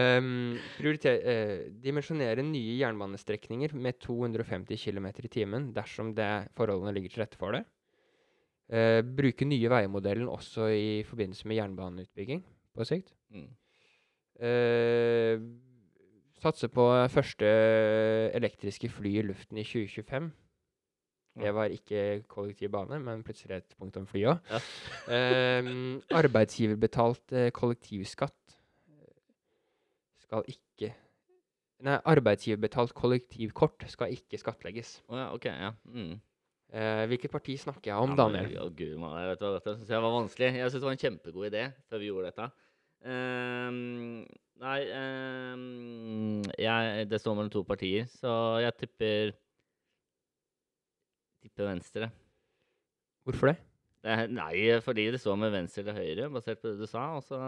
um, 0.00 0.56
eh, 1.12 1.54
dimensjonere 1.84 2.44
nye 2.46 2.78
jernbanestrekninger 2.80 3.76
med 3.76 4.00
250 4.04 4.80
km 4.86 5.10
i 5.12 5.32
timen 5.32 5.70
dersom 5.76 6.14
det 6.16 6.32
forholdene 6.56 6.94
ligger 6.96 7.14
til 7.14 7.24
rette 7.24 7.40
for 7.40 7.58
det. 7.58 7.64
Uh, 8.66 9.02
bruke 9.04 9.46
nye 9.46 9.70
veimodellen 9.70 10.28
også 10.28 10.72
i 10.74 10.90
forbindelse 11.06 11.46
med 11.46 11.60
jernbaneutbygging 11.60 12.42
på 12.76 12.84
sikt. 12.88 13.14
Mm. 13.30 13.48
Eh, 14.40 15.40
satse 16.42 16.68
på 16.68 16.84
første 17.08 17.48
elektriske 18.36 18.90
fly 18.92 19.14
i 19.20 19.24
luften 19.24 19.60
i 19.60 19.64
2025. 19.64 20.28
Det 21.36 21.52
var 21.54 21.72
ikke 21.72 22.02
kollektiv 22.32 22.70
bane, 22.72 22.98
men 23.02 23.24
plutselig 23.26 23.58
et 23.58 23.74
punkt 23.76 23.96
om 24.00 24.06
fly 24.08 24.22
òg. 24.32 24.52
Ja. 24.52 24.60
arbeidsgiverbetalt 26.22 27.34
eh, 27.36 27.50
kollektivskatt 27.56 28.56
eh, 28.56 29.10
skal 30.26 30.46
ikke 30.48 30.94
Nei, 31.84 31.98
arbeidsgiverbetalt 32.08 32.94
kollektivkort 32.96 33.84
skal 33.92 34.14
ikke 34.14 34.38
skattlegges. 34.40 35.02
Oh, 35.10 35.18
ja, 35.18 35.26
OK. 35.34 35.44
Ja. 35.44 35.74
Mm. 35.84 36.14
Uh, 36.72 37.02
hvilket 37.10 37.30
parti 37.30 37.54
snakker 37.60 37.92
jeg 37.92 38.00
om, 38.00 38.14
Ja, 38.14 38.24
Daniel? 38.24 38.56
Å, 38.64 38.70
Gud, 38.74 38.94
man, 38.98 39.12
jeg 39.20 39.28
vet 39.34 39.42
hva, 39.44 39.50
dette 39.58 39.74
syns 39.76 39.92
jeg 39.92 40.02
var 40.02 40.14
vanskelig. 40.16 40.48
Jeg 40.56 40.72
syns 40.72 40.80
det 40.80 40.88
var 40.88 40.96
en 40.96 41.02
kjempegod 41.04 41.48
idé 41.50 41.66
før 41.86 42.00
vi 42.02 42.08
gjorde 42.08 42.30
dette. 42.32 42.48
Um, 43.06 44.24
nei 44.64 44.78
um, 44.88 46.40
jeg, 46.58 47.04
Det 47.12 47.20
står 47.20 47.36
mellom 47.36 47.52
to 47.52 47.62
partier, 47.68 48.08
så 48.18 48.32
jeg 48.64 48.74
tipper 48.80 49.34
Tipper 51.46 51.68
Venstre. 51.70 52.10
Hvorfor 53.26 53.52
det? 53.52 53.56
Det 54.02 54.14
nei, 54.34 54.56
fordi 54.82 55.08
det 55.14 55.20
står 55.22 55.38
med 55.38 55.54
venstre 55.54 55.82
eller 55.84 55.98
høyre, 55.98 56.30
basert 56.34 56.60
på 56.62 56.72
det 56.72 56.82
du 56.82 56.88
sa. 56.90 57.04
Og 57.18 57.24
så 57.26 57.38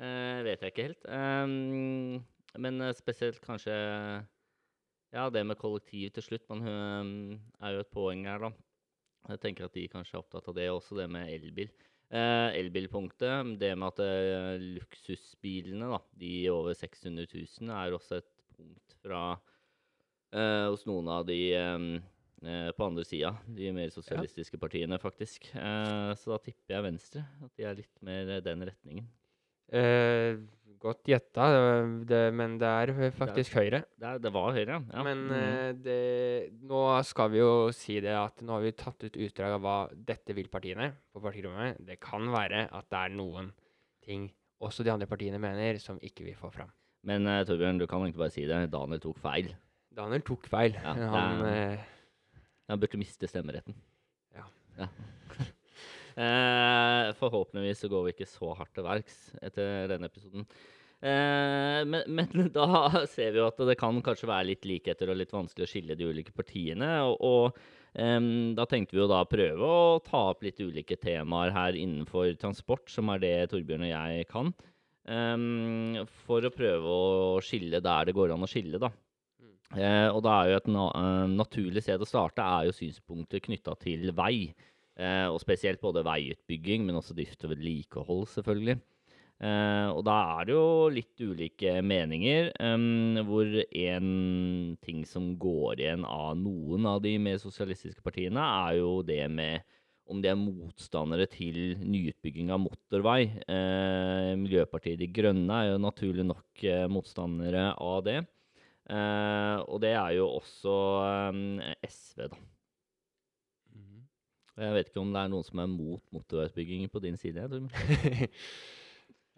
eh, 0.00 0.40
vet 0.46 0.64
jeg 0.64 0.72
ikke 0.72 0.86
helt. 0.88 1.06
Um, 1.08 2.18
men 2.60 2.80
eh, 2.84 2.96
spesielt 2.96 3.40
kanskje 3.44 3.74
Ja, 5.12 5.28
det 5.32 5.44
med 5.48 5.56
kollektiv 5.60 6.10
til 6.12 6.24
slutt. 6.24 6.48
Man 6.50 6.64
ehm, 6.68 7.12
er 7.64 7.76
jo 7.76 7.84
et 7.84 7.92
poeng 7.92 8.26
her, 8.28 8.42
da. 8.44 8.50
Jeg 9.32 9.40
tenker 9.40 9.64
at 9.64 9.76
de 9.76 9.86
kanskje 9.88 10.18
er 10.18 10.20
opptatt 10.20 10.50
av 10.50 10.56
det 10.56 10.66
også, 10.68 10.98
det 10.98 11.06
med 11.08 11.30
elbil. 11.32 11.70
Eh, 12.12 12.58
elbilpunktet, 12.58 13.54
det 13.60 13.70
med 13.76 13.88
at 13.88 14.02
eh, 14.04 14.66
luksusbilene, 14.76 15.88
da, 15.94 16.02
de 16.20 16.34
over 16.52 16.76
600 16.76 17.24
000, 17.32 17.72
er 17.72 17.96
også 17.96 18.20
et 18.20 18.28
punkt 18.52 18.98
fra 19.00 19.22
eh, 20.36 20.68
hos 20.68 20.84
noen 20.88 21.08
av 21.16 21.24
de 21.28 21.40
ehm, 21.56 21.90
eh, 21.96 22.17
på 22.38 22.86
andre 22.86 23.04
sida, 23.06 23.32
de 23.50 23.72
mer 23.74 23.90
sosialistiske 23.90 24.60
partiene, 24.60 24.98
faktisk. 25.02 25.50
Eh, 25.54 26.12
så 26.18 26.34
da 26.34 26.38
tipper 26.42 26.76
jeg 26.76 26.86
Venstre, 26.86 27.24
at 27.44 27.50
de 27.58 27.66
er 27.66 27.80
litt 27.80 28.04
mer 28.06 28.36
eh, 28.36 28.44
den 28.44 28.62
retningen. 28.68 29.08
Eh, 29.68 30.38
godt 30.80 31.04
gjetta, 31.10 31.44
det- 32.06 32.16
er 32.28 32.32
men 32.32 32.56
det 32.58 32.68
er 32.68 32.90
eh, 32.94 33.10
faktisk 33.10 33.54
Høyre. 33.58 33.82
Det, 33.98 34.06
er, 34.06 34.18
det 34.18 34.32
var 34.32 34.52
Høyre, 34.52 34.78
ja. 34.78 34.80
ja. 34.94 35.02
Men 35.02 35.26
mm. 35.26 35.34
eh, 35.34 35.72
det, 35.72 36.52
nå 36.62 37.02
skal 37.04 37.30
vi 37.30 37.42
jo 37.42 37.70
si 37.74 37.98
det 38.00 38.14
at 38.14 38.40
nå 38.40 38.54
har 38.54 38.62
vi 38.64 38.72
tatt 38.72 39.04
ut 39.04 39.16
utdrag 39.16 39.58
av 39.58 39.60
hva 39.60 39.76
dette 39.92 40.32
vil 40.32 40.48
partiene 40.48 40.92
på 41.12 41.20
partirommet. 41.20 41.82
Det 41.84 41.98
kan 42.00 42.30
være 42.32 42.68
at 42.70 42.88
det 42.88 43.02
er 43.02 43.16
noen 43.18 43.52
ting 44.04 44.30
også 44.62 44.82
de 44.86 44.90
andre 44.94 45.06
partiene 45.06 45.38
mener, 45.38 45.78
som 45.78 45.98
ikke 46.02 46.24
vi 46.24 46.34
får 46.38 46.54
fram. 46.54 46.72
Men 47.06 47.26
eh, 47.26 47.44
Torbjørn, 47.46 47.78
du 47.78 47.86
kan 47.86 48.02
egentlig 48.02 48.24
bare 48.24 48.34
si 48.34 48.46
det. 48.46 48.64
Daniel 48.72 49.02
tok 49.02 49.20
feil. 49.22 49.52
Daniel 49.94 50.22
tok 50.26 50.48
feil. 50.50 50.78
Ja, 50.78 50.94
Han 50.94 51.42
det 51.42 51.54
eh, 51.58 51.86
Han 52.68 52.80
burde 52.80 53.00
miste 53.00 53.28
stemmeretten. 53.28 53.76
Ja. 54.36 54.44
eh, 56.20 57.14
forhåpentligvis 57.16 57.84
så 57.84 57.88
går 57.92 58.04
vi 58.04 58.16
ikke 58.16 58.28
så 58.28 58.52
hardt 58.58 58.74
til 58.76 58.86
verks 58.86 59.22
etter 59.40 59.88
denne 59.92 60.10
episoden. 60.10 60.44
Eh, 60.98 61.80
men, 61.86 62.02
men 62.10 62.50
da 62.56 63.04
ser 63.06 63.32
vi 63.32 63.40
jo 63.40 63.48
at 63.48 63.60
det 63.70 63.78
kan 63.80 64.02
kanskje 64.04 64.28
være 64.30 64.50
litt 64.50 64.68
likheter 64.68 65.12
og 65.12 65.20
litt 65.20 65.34
vanskelig 65.34 65.68
å 65.68 65.70
skille 65.72 65.96
de 65.98 66.08
ulike 66.10 66.34
partiene. 66.36 66.90
Og, 67.08 67.16
og 67.24 67.60
eh, 67.94 68.20
da 68.58 68.68
tenkte 68.68 68.98
vi 68.98 69.02
jo 69.04 69.10
da 69.10 69.24
prøve 69.30 69.72
å 69.72 69.98
ta 70.04 70.26
opp 70.34 70.44
litt 70.44 70.60
ulike 70.60 71.00
temaer 71.00 71.54
her 71.56 71.78
innenfor 71.78 72.34
transport, 72.40 72.90
som 72.92 73.08
er 73.14 73.24
det 73.24 73.36
Torbjørn 73.54 73.88
og 73.88 73.94
jeg 73.94 74.28
kan. 74.32 74.52
for 76.26 76.44
å 76.44 76.52
prøve 76.52 76.84
å 76.92 77.40
skille 77.40 77.80
der 77.80 78.10
det 78.10 78.12
går 78.12 78.34
an 78.34 78.44
å 78.44 78.50
skille, 78.50 78.76
da. 78.82 78.92
Eh, 79.76 80.08
og 80.08 80.22
da 80.24 80.38
er 80.38 80.52
jo 80.52 80.58
et 80.62 80.68
na 80.72 80.84
eh, 80.96 81.24
naturlig 81.34 81.82
sted 81.84 82.00
å 82.00 82.08
starte 82.08 82.44
er 82.44 82.68
jo 82.68 82.76
synspunkter 82.76 83.42
knytta 83.44 83.74
til 83.82 84.12
vei. 84.16 84.54
Eh, 84.98 85.26
og 85.30 85.40
spesielt 85.42 85.82
både 85.82 86.06
veiutbygging, 86.06 86.86
men 86.86 86.98
også 86.98 87.16
drift 87.16 87.44
og 87.46 87.52
vedlikehold, 87.52 88.24
selvfølgelig. 88.32 88.78
Eh, 89.38 89.88
og 89.94 90.00
da 90.08 90.16
er 90.34 90.48
det 90.48 90.54
jo 90.56 90.68
litt 90.90 91.20
ulike 91.22 91.76
meninger, 91.86 92.48
em, 92.58 93.20
hvor 93.28 93.46
en 93.62 94.08
ting 94.82 95.04
som 95.06 95.30
går 95.38 95.84
igjen 95.84 96.06
av 96.08 96.32
noen 96.40 96.88
av 96.90 97.02
de 97.04 97.14
mer 97.22 97.38
sosialistiske 97.38 98.02
partiene, 98.02 98.42
er 98.42 98.80
jo 98.80 98.96
det 99.06 99.22
med 99.30 99.62
om 100.08 100.22
de 100.24 100.30
er 100.32 100.40
motstandere 100.40 101.28
til 101.30 101.76
nyutbygging 101.84 102.50
av 102.50 102.62
motorvei. 102.64 103.28
Eh, 103.44 104.32
Miljøpartiet 104.40 104.98
De 104.98 105.06
Grønne 105.12 105.60
er 105.60 105.72
jo 105.74 105.82
naturlig 105.84 106.24
nok 106.26 106.64
eh, 106.64 106.86
motstandere 106.90 107.74
av 107.76 108.02
det. 108.08 108.22
Eh, 108.88 109.58
og 109.68 109.82
det 109.84 109.92
er 109.92 110.14
jo 110.16 110.30
også 110.38 110.76
eh, 111.04 111.74
SV, 111.88 112.30
da. 112.32 112.40
Jeg 114.58 114.74
vet 114.74 114.88
ikke 114.90 115.02
om 115.04 115.12
det 115.14 115.20
er 115.22 115.30
noen 115.30 115.46
som 115.46 115.60
er 115.62 115.68
mot 115.70 116.02
motorveisbygging 116.10 116.88
på 116.90 117.02
din 117.04 117.16
side? 117.20 117.46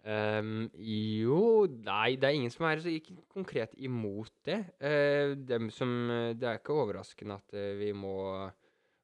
Ehm, 0.01 0.63
jo 0.81 1.67
Nei, 1.85 2.15
det 2.17 2.25
er 2.25 2.33
ingen 2.33 2.49
som 2.49 2.65
er 2.65 2.79
så 2.81 2.89
ikke 2.89 3.19
konkret 3.29 3.75
imot 3.77 4.31
det. 4.47 4.57
Uh, 4.81 5.37
dem 5.37 5.69
som, 5.69 5.91
det 6.33 6.47
er 6.47 6.57
ikke 6.57 6.73
overraskende 6.73 7.37
at 7.37 7.53
uh, 7.53 7.75
vi 7.77 7.91
må 7.93 8.15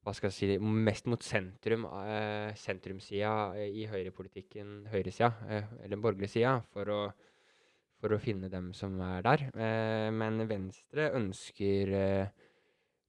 hva 0.08 0.14
skal 0.16 0.32
jeg 0.32 0.38
si, 0.38 0.58
mest 0.64 1.06
mot 1.12 1.22
sentrum, 1.22 1.84
uh, 1.92 2.50
sentrumssida 2.56 3.60
i 3.68 3.84
høyrepolitikken, 3.92 4.86
høyresida, 4.90 5.34
uh, 5.52 5.74
eller 5.84 6.00
borgerlig 6.02 6.32
sida, 6.32 6.56
for 6.72 6.94
å, 6.94 7.00
for 7.98 8.14
å 8.14 8.22
finne 8.22 8.50
dem 8.52 8.72
som 8.78 9.00
er 9.02 9.24
der. 9.26 9.48
Eh, 9.58 10.10
men 10.14 10.44
Venstre 10.50 11.10
ønsker 11.18 11.94
eh, 11.98 12.46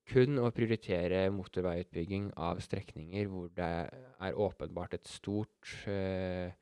kun 0.08 0.40
å 0.40 0.50
prioritere 0.54 1.26
motorveiutbygging 1.34 2.30
av 2.40 2.62
strekninger 2.64 3.28
hvor 3.28 3.50
det 3.56 3.72
er 3.88 4.38
åpenbart 4.40 4.96
et 4.96 5.10
stort 5.10 5.74
eh, 5.90 6.54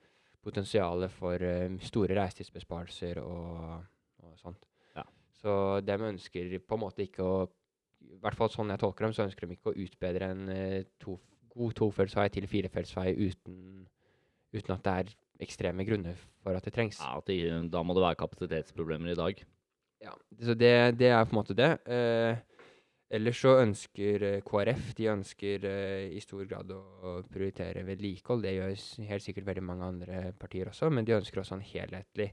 potensial 0.42 1.06
for 1.14 1.42
eh, 1.42 1.76
store 1.87 2.16
reisetidsbesparelser 2.18 3.21
og, 3.23 3.85
og 4.23 4.40
sånt. 4.40 4.66
Ja. 4.97 5.06
Så 5.40 5.54
de 5.87 5.99
ønsker 6.11 6.59
på 6.59 6.78
en 6.78 6.85
måte 6.87 7.06
ikke 7.06 7.26
å 7.26 7.38
I 8.06 8.18
hvert 8.23 8.37
fall 8.38 8.50
sånn 8.52 8.71
jeg 8.71 8.78
tolker 8.83 9.06
dem, 9.06 9.14
så 9.16 9.25
ønsker 9.25 9.47
de 9.47 9.56
ikke 9.56 9.73
å 9.73 9.85
utbedre 9.87 10.33
en 10.35 10.50
eh, 10.52 10.83
to, 11.02 11.16
god 11.56 11.78
tofeltsvei 11.78 12.26
til 12.35 12.47
firefeltsvei 12.50 13.14
uten, 13.16 13.87
uten 14.54 14.75
at 14.75 14.85
det 14.85 14.92
er 15.00 15.14
ekstreme 15.43 15.85
grunner 15.88 16.19
for 16.43 16.57
at 16.57 16.64
det 16.66 16.75
trengs. 16.76 17.00
Ja, 17.02 17.16
at 17.21 17.28
det, 17.28 17.38
da 17.73 17.83
må 17.85 17.97
det 17.97 18.05
være 18.05 18.21
kapasitetsproblemer 18.23 19.12
i 19.12 19.19
dag. 19.19 19.45
Ja, 20.05 20.12
så 20.43 20.55
det, 20.55 20.75
det 21.00 21.11
er 21.12 21.25
på 21.25 21.35
en 21.35 21.40
måte 21.40 21.57
det. 21.57 21.71
Eh, 21.88 22.37
ellers 23.16 23.40
så 23.40 23.57
ønsker 23.62 24.26
eh, 24.28 24.43
KrF 24.47 24.93
de 24.99 25.09
ønsker 25.12 25.64
eh, 25.71 26.11
i 26.16 26.21
stor 26.25 26.45
grad 26.49 26.73
å, 26.75 26.81
å 26.81 27.14
prioritere 27.31 27.85
vedlikehold. 27.87 28.45
Det 28.45 28.57
gjør 28.57 28.76
helt 29.12 29.25
sikkert 29.25 29.49
veldig 29.49 29.64
mange 29.64 29.88
andre 29.95 30.21
partier 30.40 30.73
også, 30.73 30.90
men 30.93 31.09
de 31.09 31.16
ønsker 31.16 31.43
også 31.43 31.59
en 31.59 31.66
helhetlig 31.75 32.31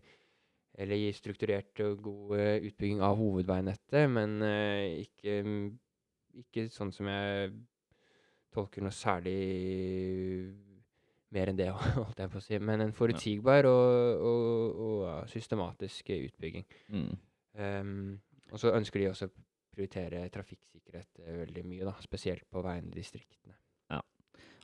eller 0.74 0.98
gi 0.98 1.12
strukturert 1.14 1.82
og 1.86 2.02
god 2.02 2.40
eh, 2.40 2.68
utbygging 2.70 3.04
av 3.06 3.20
hovedveinettet, 3.20 4.08
men 4.10 4.40
eh, 4.48 5.04
ikke, 5.04 5.36
ikke 6.42 6.68
sånn 6.74 6.94
som 6.96 7.10
jeg 7.10 7.54
tolker 8.54 8.86
noe 8.86 8.94
særlig 8.94 9.38
mer 11.34 11.52
enn 11.52 11.60
det, 11.60 11.70
holdt 12.00 12.22
jeg 12.22 12.34
på 12.34 12.42
å 12.42 12.46
si. 12.46 12.60
Men 12.62 12.86
en 12.86 12.94
forutsigbar 12.96 13.70
og, 13.70 14.28
og, 14.34 14.84
og 14.88 15.32
systematisk 15.32 16.14
utbygging. 16.18 16.68
Mm. 16.94 17.10
Um, 17.58 17.98
og 18.52 18.62
så 18.62 18.74
ønsker 18.78 19.02
de 19.02 19.10
også 19.12 19.30
å 19.30 19.36
prioritere 19.74 20.22
trafikksikkerhet 20.34 21.24
eh, 21.26 21.38
veldig 21.42 21.66
mye, 21.66 21.86
da, 21.90 21.94
spesielt 22.02 22.46
på 22.54 22.62
veiene 22.66 22.92
i 22.94 22.98
distriktene. 23.00 23.58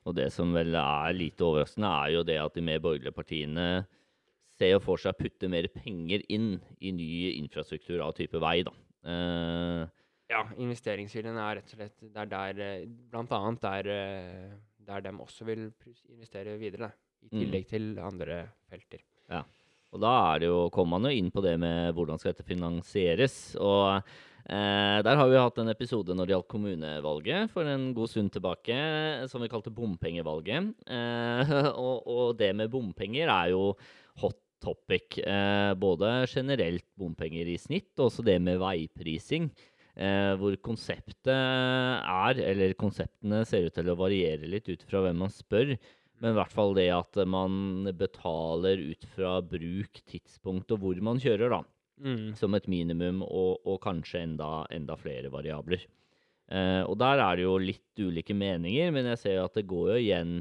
Og 0.07 0.15
det 0.17 0.29
som 0.33 0.53
vel 0.55 0.75
er 0.79 1.15
lite 1.15 1.45
overraskende, 1.45 1.89
er 1.89 2.13
jo 2.15 2.25
det 2.27 2.37
at 2.41 2.55
de 2.55 2.65
mer 2.65 2.81
borgerlige 2.83 3.15
partiene 3.15 3.65
ser 4.59 4.73
jo 4.73 4.81
for 4.83 4.99
seg 4.99 5.15
å 5.15 5.19
putte 5.19 5.49
mer 5.51 5.69
penger 5.73 6.23
inn 6.31 6.53
i 6.79 6.91
ny 6.95 7.09
infrastruktur 7.35 8.03
av 8.03 8.15
type 8.17 8.39
vei, 8.43 8.61
da. 8.67 8.75
Uh, 9.07 9.87
Ja, 10.29 10.43
investeringsviljen 10.61 11.37
er 11.41 11.55
rett 11.57 11.71
og 11.71 11.79
slett 11.79 12.01
Det 12.03 12.19
er 12.19 12.27
der 12.29 12.57
eh, 12.61 12.89
Blant 13.09 13.31
annet 13.33 13.61
der, 13.63 13.87
der 14.89 15.05
de 15.05 15.13
også 15.21 15.45
vil 15.47 15.69
investere 16.09 16.57
videre, 16.59 16.89
da, 16.89 16.91
i 17.23 17.29
Mm. 17.29 17.39
tillegg 17.43 17.65
til 17.69 17.87
andre 17.99 18.41
felter. 18.69 19.05
Og 19.91 19.97
da 20.03 20.11
er 20.35 20.39
det 20.43 20.47
jo, 20.51 20.69
kommer 20.69 20.99
man 20.99 21.09
jo 21.09 21.17
inn 21.17 21.31
på 21.33 21.41
det 21.41 21.55
med 21.59 21.95
hvordan 21.97 22.19
skal 22.21 22.33
dette 22.35 22.45
finansieres. 22.45 23.55
Og 23.57 24.03
eh, 24.45 24.97
der 25.01 25.17
har 25.17 25.29
vi 25.31 25.39
hatt 25.41 25.57
en 25.57 25.71
episode 25.73 26.13
når 26.13 26.27
det 26.29 26.35
gjaldt 26.35 26.51
kommunevalget 26.53 27.49
for 27.49 27.65
en 27.65 27.87
god 27.97 28.11
stund 28.11 28.29
tilbake, 28.35 28.77
som 29.31 29.41
vi 29.41 29.49
kalte 29.49 29.73
bompengevalget. 29.73 30.75
Eh, 30.85 31.53
og, 31.85 32.05
og 32.05 32.37
det 32.37 32.51
med 32.55 32.69
bompenger 32.69 33.33
er 33.33 33.49
jo 33.55 33.73
hot 34.21 34.37
topic. 34.61 35.17
Eh, 35.23 35.73
både 35.79 36.13
generelt 36.29 36.85
bompenger 36.99 37.49
i 37.49 37.57
snitt, 37.57 37.89
og 37.97 38.11
også 38.11 38.25
det 38.29 38.37
med 38.45 38.61
veiprising. 38.61 39.49
Eh, 39.99 40.33
hvor 40.39 40.55
konseptet 40.63 41.27
er, 41.27 42.37
eller 42.39 42.75
konseptene 42.79 43.41
ser 43.47 43.67
ut 43.67 43.75
til 43.75 43.89
å 43.91 43.97
variere 43.99 44.47
litt 44.47 44.69
ut 44.71 44.85
fra 44.87 45.01
hvem 45.03 45.25
man 45.25 45.33
spør. 45.33 45.73
Men 46.19 46.33
i 46.33 46.37
hvert 46.37 46.55
fall 46.55 46.71
det 46.77 46.87
at 46.95 47.19
man 47.27 47.89
betaler 47.99 48.79
ut 48.91 49.03
fra 49.15 49.39
bruk, 49.43 49.99
tidspunkt 50.07 50.71
og 50.75 50.83
hvor 50.83 51.03
man 51.03 51.19
kjører, 51.19 51.51
da. 51.51 51.61
Mm. 51.99 52.31
Som 52.39 52.55
et 52.55 52.67
minimum, 52.71 53.25
og, 53.27 53.59
og 53.67 53.81
kanskje 53.83 54.23
enda, 54.23 54.63
enda 54.71 54.95
flere 54.99 55.31
variabler. 55.33 55.83
Eh, 56.47 56.81
og 56.87 56.95
der 56.99 57.19
er 57.23 57.35
det 57.35 57.43
jo 57.43 57.57
litt 57.59 57.99
ulike 57.99 58.35
meninger, 58.35 58.95
men 58.95 59.11
jeg 59.11 59.23
ser 59.25 59.37
jo 59.37 59.45
at 59.49 59.59
det 59.59 59.67
går 59.67 59.93
jo 59.93 59.99
igjen 59.99 60.33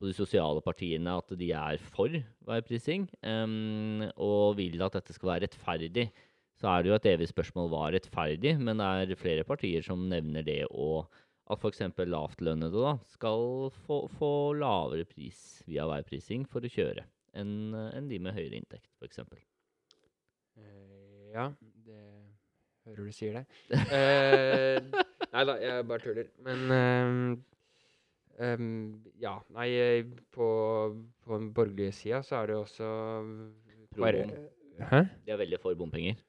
på 0.00 0.08
de 0.08 0.16
sosiale 0.16 0.64
partiene 0.64 1.20
at 1.20 1.36
de 1.38 1.52
er 1.54 1.84
for 1.92 2.16
veiprising, 2.48 3.10
eh, 3.28 4.08
og 4.16 4.56
vil 4.56 4.80
at 4.88 4.96
dette 4.96 5.16
skal 5.16 5.34
være 5.34 5.50
rettferdig. 5.50 6.08
Så 6.62 6.70
er 6.70 6.84
det 6.84 6.92
jo 6.92 6.94
et 6.94 7.06
evig 7.10 7.26
spørsmål 7.26 7.72
hva 7.72 7.86
er 7.88 7.96
rettferdig, 7.96 8.52
men 8.62 8.78
det 8.78 8.86
er 8.86 9.18
flere 9.18 9.42
partier 9.42 9.82
som 9.82 10.04
nevner 10.06 10.44
det 10.46 10.60
og 10.70 11.08
at 11.50 11.58
f.eks. 11.58 11.82
lavtlønnede 12.06 12.84
da, 12.84 12.92
skal 13.10 13.72
få, 13.82 14.04
få 14.14 14.30
lavere 14.54 15.02
pris 15.10 15.40
via 15.66 15.88
veiprising 15.90 16.46
for 16.46 16.62
å 16.62 16.70
kjøre 16.70 17.02
enn 17.34 17.74
en 17.74 18.06
de 18.06 18.20
med 18.22 18.36
høyere 18.36 18.60
inntekt, 18.60 18.86
f.eks. 19.00 19.24
Eh, 20.60 21.32
ja, 21.34 21.48
det 21.82 22.00
hører 22.86 23.10
du 23.10 23.16
sier 23.16 23.40
det. 23.40 23.44
uh, 23.72 25.02
nei 25.34 25.44
da, 25.48 25.58
jeg 25.66 25.86
bare 25.90 26.04
tuller. 26.06 26.32
Men 26.46 26.74
ehm, 26.78 27.20
um, 28.38 28.74
ja, 29.18 29.38
nei, 29.56 29.68
på, 30.30 30.48
på 31.26 31.38
den 31.40 31.50
borgerlige 31.56 31.96
sida 32.04 32.22
så 32.26 32.44
er 32.44 32.52
det 32.52 32.60
også 32.62 32.90
Pro. 33.92 34.12
Hæ? 34.92 35.02
De 35.26 35.32
er 35.34 35.40
veldig 35.42 35.58
for 35.60 35.76
bompenger. 35.76 36.20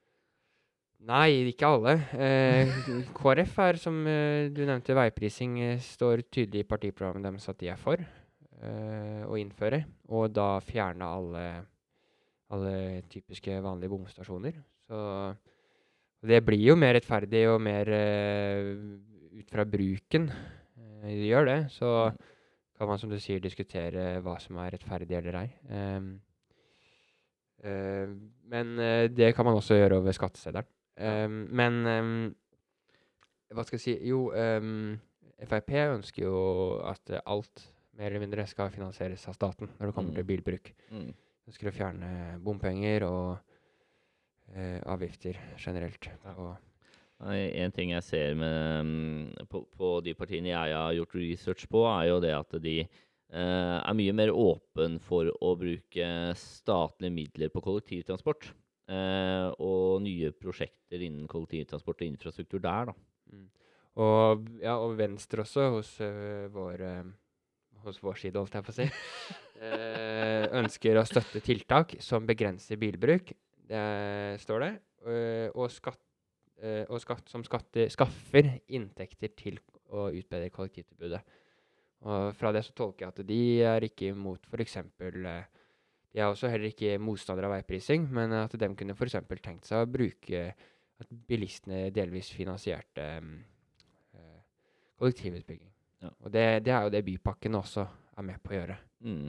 Nei, 1.03 1.49
ikke 1.51 1.67
alle. 1.67 1.93
Eh, 2.15 2.69
KrF 3.11 3.57
er, 3.59 3.77
som 3.81 3.95
eh, 4.07 4.47
du 4.55 4.61
nevnte, 4.63 4.95
veiprising 4.95 5.57
eh, 5.59 5.79
står 5.83 6.21
tydelig 6.31 6.61
i 6.63 6.67
partiprogrammet 6.69 7.25
deres 7.25 7.47
at 7.51 7.57
de 7.59 7.67
er 7.73 7.79
for 7.79 7.99
eh, 7.99 9.23
å 9.27 9.35
innføre. 9.35 9.81
Og 10.15 10.29
da 10.31 10.61
fjerne 10.63 11.09
alle, 11.17 11.41
alle 12.55 12.75
typiske 13.11 13.57
vanlige 13.65 13.91
bomstasjoner. 13.91 14.61
Så 14.87 15.01
det 16.23 16.39
blir 16.47 16.63
jo 16.69 16.77
mer 16.79 16.95
rettferdig 16.95 17.41
og 17.51 17.59
mer 17.65 17.91
eh, 17.97 18.69
ut 19.41 19.51
fra 19.51 19.65
bruken. 19.67 20.29
Det 21.03 21.17
gjør 21.27 21.49
det. 21.49 21.57
Så 21.73 21.89
kan 22.77 22.87
man, 22.87 23.01
som 23.01 23.11
du 23.11 23.17
sier, 23.19 23.41
diskutere 23.43 24.21
hva 24.23 24.37
som 24.39 24.61
er 24.63 24.71
rettferdig 24.77 25.19
eller 25.19 25.41
ei. 25.41 25.49
Ehm, 25.67 26.07
eh, 27.59 28.07
men 28.55 28.73
det 29.11 29.33
kan 29.35 29.49
man 29.49 29.59
også 29.59 29.81
gjøre 29.81 29.99
over 29.99 30.15
skatteseddelen. 30.15 30.71
Ehm, 31.01 31.47
men 31.49 31.79
um, 31.89 32.35
hva 33.53 33.63
skal 33.65 33.79
jeg 33.79 33.83
si 33.85 33.95
Jo, 34.09 34.27
um, 34.33 34.99
Frp 35.43 35.71
ønsker 35.97 36.23
jo 36.27 36.37
at 36.87 37.09
alt 37.25 37.63
mer 37.97 38.09
eller 38.11 38.23
mindre 38.23 38.45
skal 38.49 38.71
finansieres 38.73 39.25
av 39.29 39.35
staten 39.37 39.69
når 39.79 39.89
det 39.89 39.95
kommer 39.95 40.13
Mm. 40.13 40.15
til 40.19 40.27
bilbruk. 40.29 40.73
Mm. 40.91 41.09
Ønsker 41.49 41.69
å 41.69 41.73
fjerne 41.75 42.11
bompenger 42.41 43.03
og 43.07 43.37
uh, 44.55 44.79
avgifter 44.93 45.37
generelt. 45.57 46.09
Og, 46.37 46.55
En 47.23 47.71
ting 47.71 47.91
jeg 47.93 48.03
ser 48.03 48.33
med, 48.35 49.33
på, 49.49 49.61
på 49.77 49.89
de 50.03 50.13
partiene 50.13 50.49
jeg 50.51 50.73
har 50.75 50.93
gjort 50.97 51.13
research 51.15 51.67
på, 51.71 51.85
er 51.87 52.09
jo 52.09 52.19
det 52.19 52.33
at 52.35 52.55
de 52.61 52.81
uh, 52.83 53.79
er 53.79 53.93
mye 53.95 54.13
mer 54.13 54.33
åpen 54.33 54.99
for 54.99 55.29
å 55.39 55.53
bruke 55.55 56.09
statlige 56.35 57.13
midler 57.13 57.49
på 57.53 57.61
kollektivtransport. 57.63 58.49
Eh, 58.91 59.65
nye 60.03 60.31
prosjekter 60.35 61.03
innen 61.05 61.27
kollektivtransport 61.31 62.01
og 62.03 62.07
infrastruktur 62.09 62.59
der, 62.63 62.91
da. 62.91 62.95
Mm. 63.31 63.49
Og, 64.03 64.47
ja, 64.63 64.75
og 64.75 64.97
Venstre 64.97 65.45
også, 65.45 65.69
hos 65.77 65.91
øh, 66.01 66.49
vår 66.53 66.81
øh, 66.81 67.11
hos 67.85 68.01
vår 68.03 68.19
side, 68.19 68.39
holdt 68.39 68.55
jeg 68.55 68.65
på 68.65 68.73
å 68.73 68.77
si, 68.77 68.87
eh, 69.67 70.47
ønsker 70.59 70.99
å 70.99 71.05
støtte 71.07 71.43
tiltak 71.43 71.97
som 72.03 72.27
begrenser 72.27 72.79
bilbruk, 72.81 73.31
det 73.67 73.85
står 74.43 74.65
det, 74.65 74.73
og, 75.55 75.65
skatt, 75.71 75.99
og 76.91 76.99
skatt, 77.01 77.29
som 77.31 77.43
skatter, 77.43 77.89
skaffer 77.91 78.49
inntekter 78.71 79.31
til 79.35 79.57
å 79.91 80.09
utbedre 80.11 80.51
kollektivtilbudet. 80.51 81.21
Og 82.03 82.33
fra 82.35 82.51
det 82.55 82.63
så 82.67 82.75
tolker 82.75 83.05
jeg 83.05 83.13
at 83.13 83.27
de 83.27 83.41
er 83.63 83.85
ikke 83.87 84.11
imot 84.11 84.47
f.eks. 84.49 84.77
Eh, 84.79 85.61
de 86.13 86.21
er 86.21 86.29
også 86.29 86.49
heller 86.51 86.69
ikke 86.69 86.99
motstandere 87.01 87.49
av 87.49 87.55
veiprising, 87.55 88.05
men 88.13 88.35
at 88.37 88.53
de 88.59 88.69
kunne 88.77 88.93
f.eks. 88.93 89.17
tenkt 89.41 89.69
seg 89.69 89.81
å 89.81 89.89
bruke 89.89 90.45
at 91.01 91.13
bilistene 91.29 91.87
delvis 91.93 92.29
finansierte 92.35 93.07
eh, 93.17 94.37
kollektivutbygging. 95.01 95.71
Ja. 96.03 96.11
Og 96.21 96.33
det, 96.35 96.45
det, 96.67 96.75
er 96.75 96.85
jo 96.85 96.93
det 96.93 97.03
Bypakken 97.07 97.57
også 97.57 97.87
er 98.13 98.27
med 98.27 98.43
på 98.43 98.53
å 98.53 98.57
gjøre. 98.59 98.77
Mm. 99.07 99.27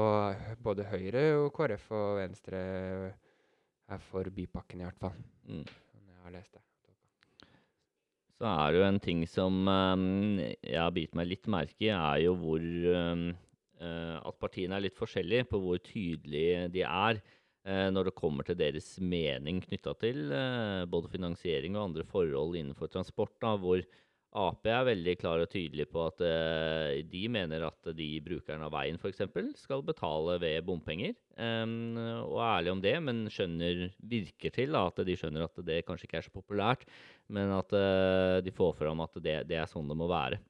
Og 0.00 0.50
både 0.64 0.88
Høyre 0.90 1.24
og 1.42 1.50
KrF 1.54 1.90
og 1.94 2.18
Venstre 2.22 2.60
er 3.84 4.04
for 4.08 4.30
Bypakken, 4.32 4.80
i 4.80 4.88
hvert 4.88 5.02
fall. 5.02 5.16
Mm. 5.44 5.64
Sånn 5.92 6.08
jeg 6.08 6.22
har 6.24 6.34
lest 6.34 6.54
det. 6.56 6.62
Så 8.34 8.50
er 8.50 8.72
det 8.72 8.80
jo 8.80 8.86
en 8.88 9.02
ting 9.02 9.20
som 9.30 9.60
um, 9.68 10.06
jeg 10.40 10.80
har 10.80 10.94
bitt 10.94 11.14
meg 11.14 11.28
litt 11.30 11.46
merke 11.52 11.84
i, 11.84 11.92
er 11.92 12.24
jo 12.24 12.34
hvor 12.40 12.64
um, 12.64 13.28
At 13.80 14.38
partiene 14.40 14.76
er 14.76 14.86
litt 14.86 14.98
forskjellige 14.98 15.48
på 15.50 15.58
hvor 15.62 15.80
tydelige 15.82 16.68
de 16.74 16.84
er 16.86 17.18
uh, 17.66 17.90
når 17.92 18.10
det 18.10 18.18
kommer 18.18 18.46
til 18.46 18.58
deres 18.60 18.94
mening 19.02 19.60
knytta 19.64 19.96
til 20.00 20.30
uh, 20.30 20.86
både 20.90 21.10
finansiering 21.12 21.76
og 21.76 21.90
andre 21.90 22.06
forhold 22.08 22.58
innenfor 22.60 22.92
transport. 22.92 23.34
Da, 23.42 23.56
hvor 23.60 23.82
Ap 24.34 24.66
er 24.66 24.80
veldig 24.88 25.12
klar 25.20 25.38
og 25.38 25.46
tydelig 25.52 25.84
på 25.92 26.08
at 26.08 26.18
de 27.06 27.20
mener 27.30 27.68
at 27.68 27.90
de 27.94 28.08
brukerne 28.18 28.66
av 28.66 28.72
veien 28.74 28.96
f.eks. 28.98 29.20
skal 29.60 29.84
betale 29.86 30.34
ved 30.42 30.64
bompenger. 30.66 31.12
Og 31.38 32.34
er 32.34 32.48
ærlig 32.48 32.72
om 32.72 32.82
det, 32.82 32.96
men 33.06 33.20
skjønner, 33.30 33.84
virker 34.02 34.50
til 34.56 34.74
at 34.74 34.98
de 35.06 35.14
skjønner 35.20 35.46
at 35.46 35.62
det 35.62 35.84
kanskje 35.86 36.08
ikke 36.08 36.18
er 36.18 36.26
så 36.26 36.34
populært. 36.34 36.82
Men 37.30 37.54
at 37.54 37.78
de 38.42 38.56
får 38.58 38.74
fram 38.82 39.06
at 39.06 39.14
det, 39.22 39.36
det, 39.52 39.60
er 39.62 39.70
sånn 39.70 39.86
det 39.86 40.00
må 40.02 40.10
være. 40.10 40.42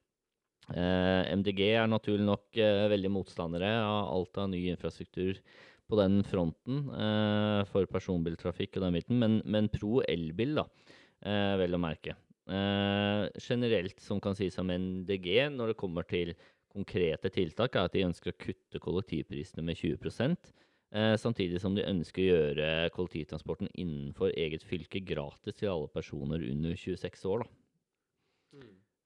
Uh, 0.73 1.23
MDG 1.35 1.61
er 1.75 1.90
naturlig 1.90 2.25
nok 2.25 2.61
veldig 2.94 3.12
motstandere 3.12 3.71
av 3.85 4.11
alt 4.14 4.40
av 4.40 4.50
ny 4.52 4.62
infrastruktur 4.73 5.40
på 5.85 5.99
den 6.00 6.23
fronten 6.25 6.87
for 7.68 7.85
personbiltrafikk 7.92 8.78
og 8.78 8.87
den 8.87 8.94
biten, 8.97 9.18
men, 9.21 9.35
men 9.44 9.66
pro 9.68 9.99
elbil, 10.09 10.54
da, 10.56 10.64
vel 11.61 11.76
å 11.76 11.80
merke. 11.83 12.14
Generelt 13.44 14.00
som 14.00 14.23
kan 14.25 14.33
sies 14.38 14.56
om 14.62 14.73
MDG 14.73 15.50
når 15.52 15.75
det 15.75 15.76
kommer 15.83 16.09
til 16.09 16.33
konkrete 16.75 17.30
tiltak, 17.30 17.76
er 17.76 17.88
at 17.88 17.94
de 17.94 18.04
ønsker 18.09 18.33
å 18.33 18.38
kutte 18.38 18.80
kollektivprisene 18.83 19.64
med 19.66 19.78
20 19.78 20.35
uh, 20.94 21.14
samtidig 21.21 21.61
som 21.62 21.76
de 21.76 21.87
ønsker 21.87 22.25
å 22.25 22.30
gjøre 22.33 22.71
kollektivtransporten 22.97 23.71
innenfor 23.75 24.35
eget 24.35 24.66
fylke 24.66 25.02
gratis 25.06 25.61
til 25.61 25.71
alle 25.71 25.92
personer 25.94 26.42
under 26.50 26.75
26 26.75 27.28
år. 27.30 27.47
Mm. 27.47 27.63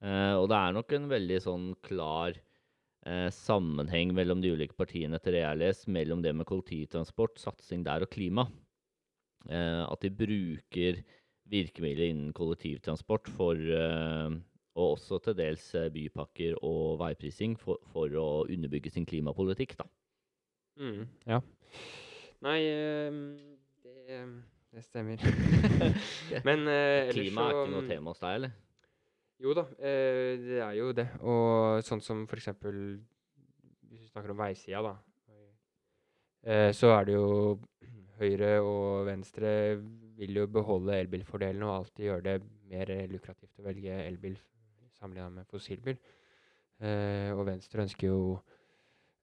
Uh, 0.04 0.38
og 0.38 0.46
det 0.50 0.58
er 0.58 0.76
nok 0.76 0.94
en 0.94 1.08
veldig 1.10 1.40
sånn 1.46 1.72
klar 1.86 2.44
sammenheng 3.32 4.10
mellom 4.12 4.42
de 4.42 4.50
ulike 4.52 4.74
partiene 4.76 5.16
etter 5.16 5.32
det 5.32 5.38
jeg 5.40 5.48
har 5.48 5.78
mellom 5.94 6.20
det 6.20 6.32
med 6.36 6.44
kollektivtransport, 6.44 7.38
satsing 7.40 7.80
der 7.86 8.02
og 8.04 8.10
klima. 8.12 8.42
at 9.48 10.02
de 10.02 10.10
bruker 10.12 10.98
virkemidler 11.48 12.10
innen 12.10 12.34
kollektivtransport 12.36 13.30
for, 13.38 13.56
og 14.78 14.94
også 14.94 15.18
til 15.22 15.36
dels 15.38 15.64
eh, 15.74 15.88
bypakker 15.94 16.58
og 16.66 16.98
veiprising 17.02 17.56
for, 17.58 17.80
for 17.92 18.12
å 18.18 18.28
underbygge 18.46 18.92
sin 18.94 19.06
klimapolitikk. 19.08 19.74
da. 19.80 19.88
Mm, 20.78 21.02
ja. 21.26 21.40
Nei, 22.46 22.58
uh, 22.70 23.18
det, 23.82 24.20
det, 24.70 24.84
stemmer. 24.86 25.22
Men 26.46 26.66
Klima 27.10 27.48
er 27.48 27.56
ikke 27.56 27.70
noe 27.74 27.86
tema 27.88 28.14
hos 28.14 28.22
deg, 28.22 28.38
eller? 28.38 28.56
Jo 29.38 29.54
da, 29.54 29.64
det 29.78 30.58
er 30.64 30.74
jo 30.78 30.90
det. 30.96 31.06
Og 31.22 31.84
sånn 31.86 32.02
som 32.02 32.24
for 32.26 32.40
eksempel 32.40 32.74
Hvis 33.86 34.02
vi 34.02 34.08
snakker 34.10 34.34
om 34.34 34.40
veisida, 34.40 34.82
da. 34.82 34.94
så 36.74 36.90
er 36.96 37.06
det 37.06 37.14
jo 37.14 37.28
Høyre 38.18 38.50
og 38.66 39.06
Venstre 39.06 39.50
vil 40.18 40.40
jo 40.40 40.48
beholde 40.50 40.96
elbilfordelen 40.98 41.62
og 41.62 41.74
alltid 41.76 42.08
gjøre 42.08 42.24
det 42.24 42.36
mer 42.68 42.90
lukrativt 43.12 43.60
å 43.60 43.66
velge 43.68 43.94
elbil 44.08 44.34
sammenlignet 44.98 45.36
med 45.36 45.50
fossilbil. 45.50 45.98
Eh, 46.78 47.30
og 47.34 47.44
Venstre 47.48 47.84
ønsker 47.84 48.10
jo 48.10 48.20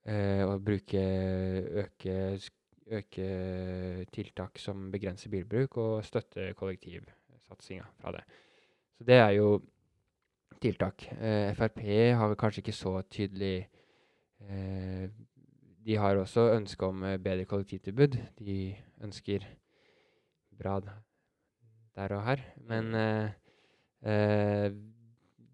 eh, 0.08 0.43
å 0.43 0.56
bruke 0.63 1.04
øke, 1.84 2.15
øke, 2.99 3.28
tiltak 4.15 4.60
som 4.62 4.89
begrenser 4.93 5.32
bilbruk, 5.34 5.78
og 5.82 6.06
støtte 6.08 6.51
kollektivsatsinga 6.60 7.88
fra 7.99 8.15
det. 8.17 8.25
Så 8.95 9.08
det 9.08 9.19
er 9.19 9.32
jo 9.38 9.49
tiltak. 10.65 11.06
Eh, 11.15 11.54
Frp 11.58 11.80
har 12.19 12.36
kanskje 12.39 12.63
ikke 12.63 12.75
så 12.75 12.97
tydelig 13.12 13.67
eh, 14.49 15.06
De 15.86 15.97
har 16.01 16.17
også 16.17 16.49
ønske 16.56 16.86
om 16.86 17.04
eh, 17.06 17.19
bedre 17.21 17.45
kollektivtilbud. 17.45 18.17
De 18.41 18.75
ønsker 19.06 19.45
bra 20.58 20.80
der 20.82 22.17
og 22.17 22.25
her. 22.25 22.41
Men 22.67 22.91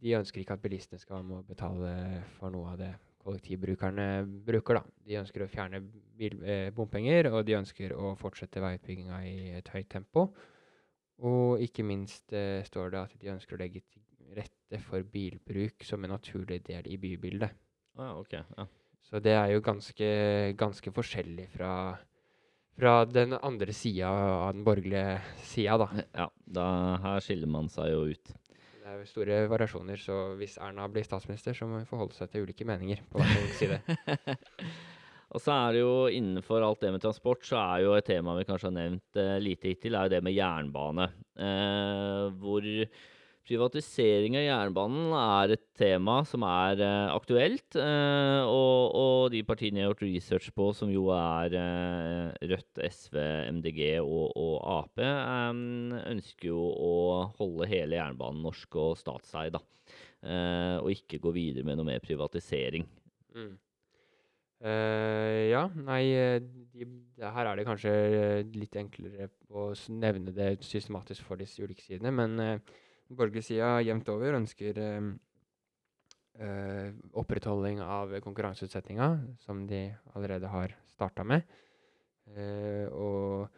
de 0.02 0.18
ønsker 0.18 0.42
ikke 0.42 0.56
at 0.58 0.62
bilistene 0.64 1.00
skal 1.00 1.20
være 1.20 1.28
med 1.30 1.38
å 1.38 1.48
betale 1.48 1.92
for 2.40 2.54
noe 2.54 2.74
av 2.74 2.80
det 2.82 2.92
kollektivbrukerne 3.22 4.08
bruker. 4.46 4.80
da. 4.80 4.84
De 5.06 5.20
ønsker 5.22 5.44
å 5.44 5.50
fjerne 5.50 5.82
bil, 6.18 6.40
eh, 6.44 6.70
bompenger, 6.72 7.32
og 7.32 7.46
de 7.46 7.58
ønsker 7.60 7.94
å 7.94 8.16
fortsette 8.18 8.62
veiutbygginga 8.62 9.22
i 9.26 9.52
et 9.58 9.68
høyt 9.68 9.90
tempo. 9.90 10.34
Og 11.22 11.62
ikke 11.62 11.86
minst 11.86 12.34
eh, 12.34 12.64
står 12.64 12.92
det 12.92 13.00
at 13.00 13.20
de 13.20 13.34
ønsker 13.36 13.56
å 13.56 13.62
legge 13.62 13.82
til 13.82 14.02
rette 14.38 14.80
for 14.86 15.04
bilbruk 15.04 15.84
som 15.88 16.04
en 16.04 16.16
naturlig 16.16 16.62
del 16.68 16.88
i 16.88 17.00
bybildet. 17.02 17.58
Ah, 18.00 18.16
okay, 18.20 18.46
ja. 18.58 18.68
Så 19.04 19.20
det 19.20 19.34
er 19.36 19.52
jo 19.52 19.64
ganske, 19.66 20.08
ganske 20.60 20.94
forskjellig 20.96 21.50
fra 21.52 21.74
fra 22.82 23.06
den 23.06 23.36
andre 23.38 23.74
sida 23.76 24.10
av 24.10 24.54
den 24.56 24.64
borgerlige 24.66 25.20
sida, 25.46 25.78
da. 25.78 26.06
Ja, 26.16 26.30
da 26.46 26.68
her 27.04 27.22
skiller 27.24 27.52
man 27.52 27.70
seg 27.70 27.92
jo 27.92 28.08
ut. 28.10 28.32
Det 28.82 28.90
er 28.90 28.98
jo 28.98 29.10
store 29.10 29.42
variasjoner, 29.52 30.00
så 30.02 30.16
hvis 30.40 30.58
Erna 30.62 30.88
blir 30.90 31.06
statsminister, 31.06 31.54
så 31.54 31.68
må 31.70 31.82
vi 31.82 31.90
forholde 31.90 32.18
seg 32.18 32.32
til 32.32 32.48
ulike 32.48 32.66
meninger 32.68 33.04
på 33.12 33.22
hver 33.22 33.54
side. 33.60 33.80
Og 35.32 35.40
så 35.40 35.54
er 35.54 35.76
det 35.78 35.84
jo 35.84 35.94
innenfor 36.12 36.64
alt 36.66 36.82
det 36.84 36.90
med 36.92 37.04
transport, 37.04 37.46
så 37.48 37.60
er 37.62 37.86
jo 37.86 37.94
et 37.96 38.08
tema 38.10 38.34
vi 38.36 38.44
kanskje 38.50 38.68
har 38.68 38.76
nevnt 38.76 39.20
eh, 39.22 39.38
lite 39.40 39.70
hittil, 39.70 39.96
er 39.96 40.10
jo 40.10 40.12
det 40.16 40.20
med 40.26 40.36
jernbane. 40.36 41.06
Eh, 41.40 42.26
hvor 42.42 42.68
Privatisering 43.42 44.36
av 44.38 44.44
jernbanen 44.46 45.14
er 45.18 45.56
et 45.56 45.64
tema 45.78 46.20
som 46.30 46.44
er 46.46 46.82
uh, 46.86 47.10
aktuelt. 47.16 47.74
Uh, 47.74 48.46
og, 48.46 48.94
og, 48.94 49.16
de 49.34 49.42
partiene 49.48 49.82
jeg 49.82 49.88
har 49.88 49.96
gjort 49.96 50.04
research 50.06 50.52
på, 50.54 50.68
som 50.78 50.92
jo 50.94 51.08
er 51.16 51.56
uh, 51.58 52.28
Rødt, 52.52 52.84
SV, 52.86 53.18
MDG 53.58 53.82
og, 54.04 54.36
og 54.38 54.54
Ap, 54.76 55.02
um, 55.02 55.90
ønsker 56.12 56.52
jo 56.52 56.62
å 56.70 56.94
holde 57.40 57.70
hele 57.72 57.98
jernbanen 57.98 58.46
norsk 58.46 58.78
og 58.78 58.94
statseid. 59.02 59.58
og 59.58 60.92
ikke 60.94 61.18
gå 61.18 61.32
videre 61.34 61.66
med 61.66 61.80
noe 61.80 61.88
mer 61.88 62.02
privatisering. 62.04 62.86
Mm. 63.34 63.56
ja, 65.50 65.64
nei 65.74 66.04
de, 66.44 66.86
Her 67.18 67.48
er 67.50 67.58
det 67.58 67.66
kanskje 67.66 67.94
litt 68.54 68.76
enklere 68.78 69.32
å 69.50 69.72
nevne 69.90 70.36
det 70.36 70.52
systematisk 70.62 71.26
for 71.26 71.42
disse 71.42 71.64
ulike 71.64 71.82
sidene, 71.82 72.14
men 72.14 72.62
borgerlige 73.18 73.48
sida 73.52 73.74
jevnt 73.86 74.10
over 74.14 74.38
ønsker 74.40 74.80
eh, 74.82 75.10
opprettholding 77.18 77.82
av 77.86 78.14
konkurranseutsettinga, 78.24 79.10
som 79.44 79.66
de 79.70 79.90
allerede 80.16 80.48
har 80.52 80.76
starta 80.92 81.26
med. 81.28 81.44
Eh, 82.36 82.88
og 82.92 83.50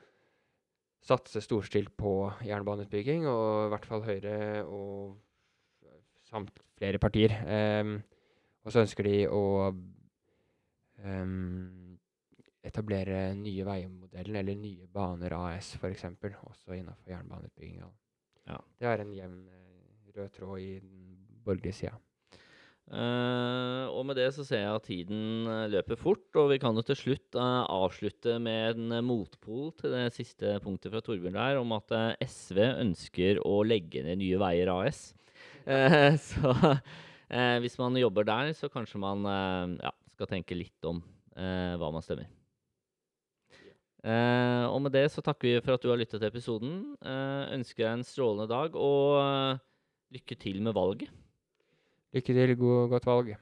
satse 1.04 1.42
storstilt 1.44 1.92
på 2.00 2.32
jernbaneutbygging, 2.48 3.28
og 3.28 3.68
i 3.68 3.72
hvert 3.74 3.88
fall 3.88 4.06
Høyre 4.08 4.38
og 4.64 5.18
samt 6.30 6.62
flere 6.80 7.02
partier. 7.02 7.36
Um, 7.84 7.98
og 8.64 8.72
så 8.72 8.84
ønsker 8.86 9.08
de 9.08 9.18
å 9.28 9.44
um, 11.04 11.98
etablere 12.64 13.34
nye 13.36 13.66
veimodellen, 13.68 14.38
eller 14.40 14.56
Nye 14.58 14.88
Baner 14.88 15.36
AS 15.36 15.74
f.eks., 15.76 16.08
også 16.08 16.78
innenfor 16.78 17.12
jernbaneutbygginga. 17.12 17.90
Ja. 18.50 18.58
Det 18.80 18.90
er 18.90 19.04
en 19.04 19.14
jevn 19.16 19.38
eh, 19.48 20.10
rød 20.18 20.34
tråd 20.36 20.58
i 20.64 20.74
den 20.80 21.14
borgerlige 21.46 21.80
sida. 21.84 21.96
Uh, 22.84 23.88
og 23.96 24.04
med 24.06 24.18
det 24.20 24.26
så 24.36 24.44
ser 24.44 24.60
jeg 24.60 24.76
at 24.76 24.84
tiden 24.86 25.48
eh, 25.48 25.70
løper 25.72 25.96
fort, 25.98 26.28
og 26.36 26.50
vi 26.52 26.58
kan 26.60 26.76
jo 26.76 26.84
til 26.84 26.98
slutt 27.00 27.38
uh, 27.40 27.64
avslutte 27.72 28.36
med 28.44 28.76
en 28.76 28.98
eh, 29.00 29.06
motpol 29.08 29.72
til 29.80 29.96
det 29.96 30.12
siste 30.14 30.58
punktet 30.62 30.92
fra 30.92 31.00
Torbjørn 31.02 31.38
der, 31.40 31.62
om 31.62 31.72
at 31.78 31.96
uh, 31.96 32.12
SV 32.20 32.60
ønsker 32.84 33.40
å 33.48 33.62
legge 33.64 34.04
ned 34.04 34.20
Nye 34.20 34.42
Veier 34.42 34.74
AS. 34.76 35.14
Eh, 35.64 36.12
så 36.30 36.54
eh, 37.32 37.58
hvis 37.64 37.80
man 37.80 37.98
jobber 37.98 38.28
der, 38.28 38.52
så 38.58 38.70
kanskje 38.72 39.02
man 39.02 39.26
eh, 39.32 39.78
ja, 39.88 39.96
skal 40.18 40.34
tenke 40.36 40.60
litt 40.60 40.90
om 40.90 41.00
eh, 41.40 41.74
hva 41.80 41.92
man 41.96 42.04
stemmer. 42.04 42.28
Eh, 44.04 44.66
og 44.68 44.82
med 44.84 44.92
det 44.92 45.06
så 45.14 45.24
takker 45.24 45.48
vi 45.48 45.62
for 45.64 45.78
at 45.78 45.84
du 45.84 45.88
har 45.88 46.00
lyttet 46.00 46.20
til 46.20 46.28
episoden. 46.28 46.74
Eh, 47.00 47.54
ønsker 47.56 47.86
deg 47.86 47.94
en 47.94 48.08
strålende 48.08 48.50
dag, 48.52 48.76
og 48.76 49.20
eh, 49.22 49.62
lykke 50.18 50.40
til 50.42 50.60
med 50.66 50.76
valget. 50.76 51.14
Lykke 52.14 52.36
til. 52.36 52.56
God, 52.60 52.90
godt 52.92 53.08
valg. 53.08 53.36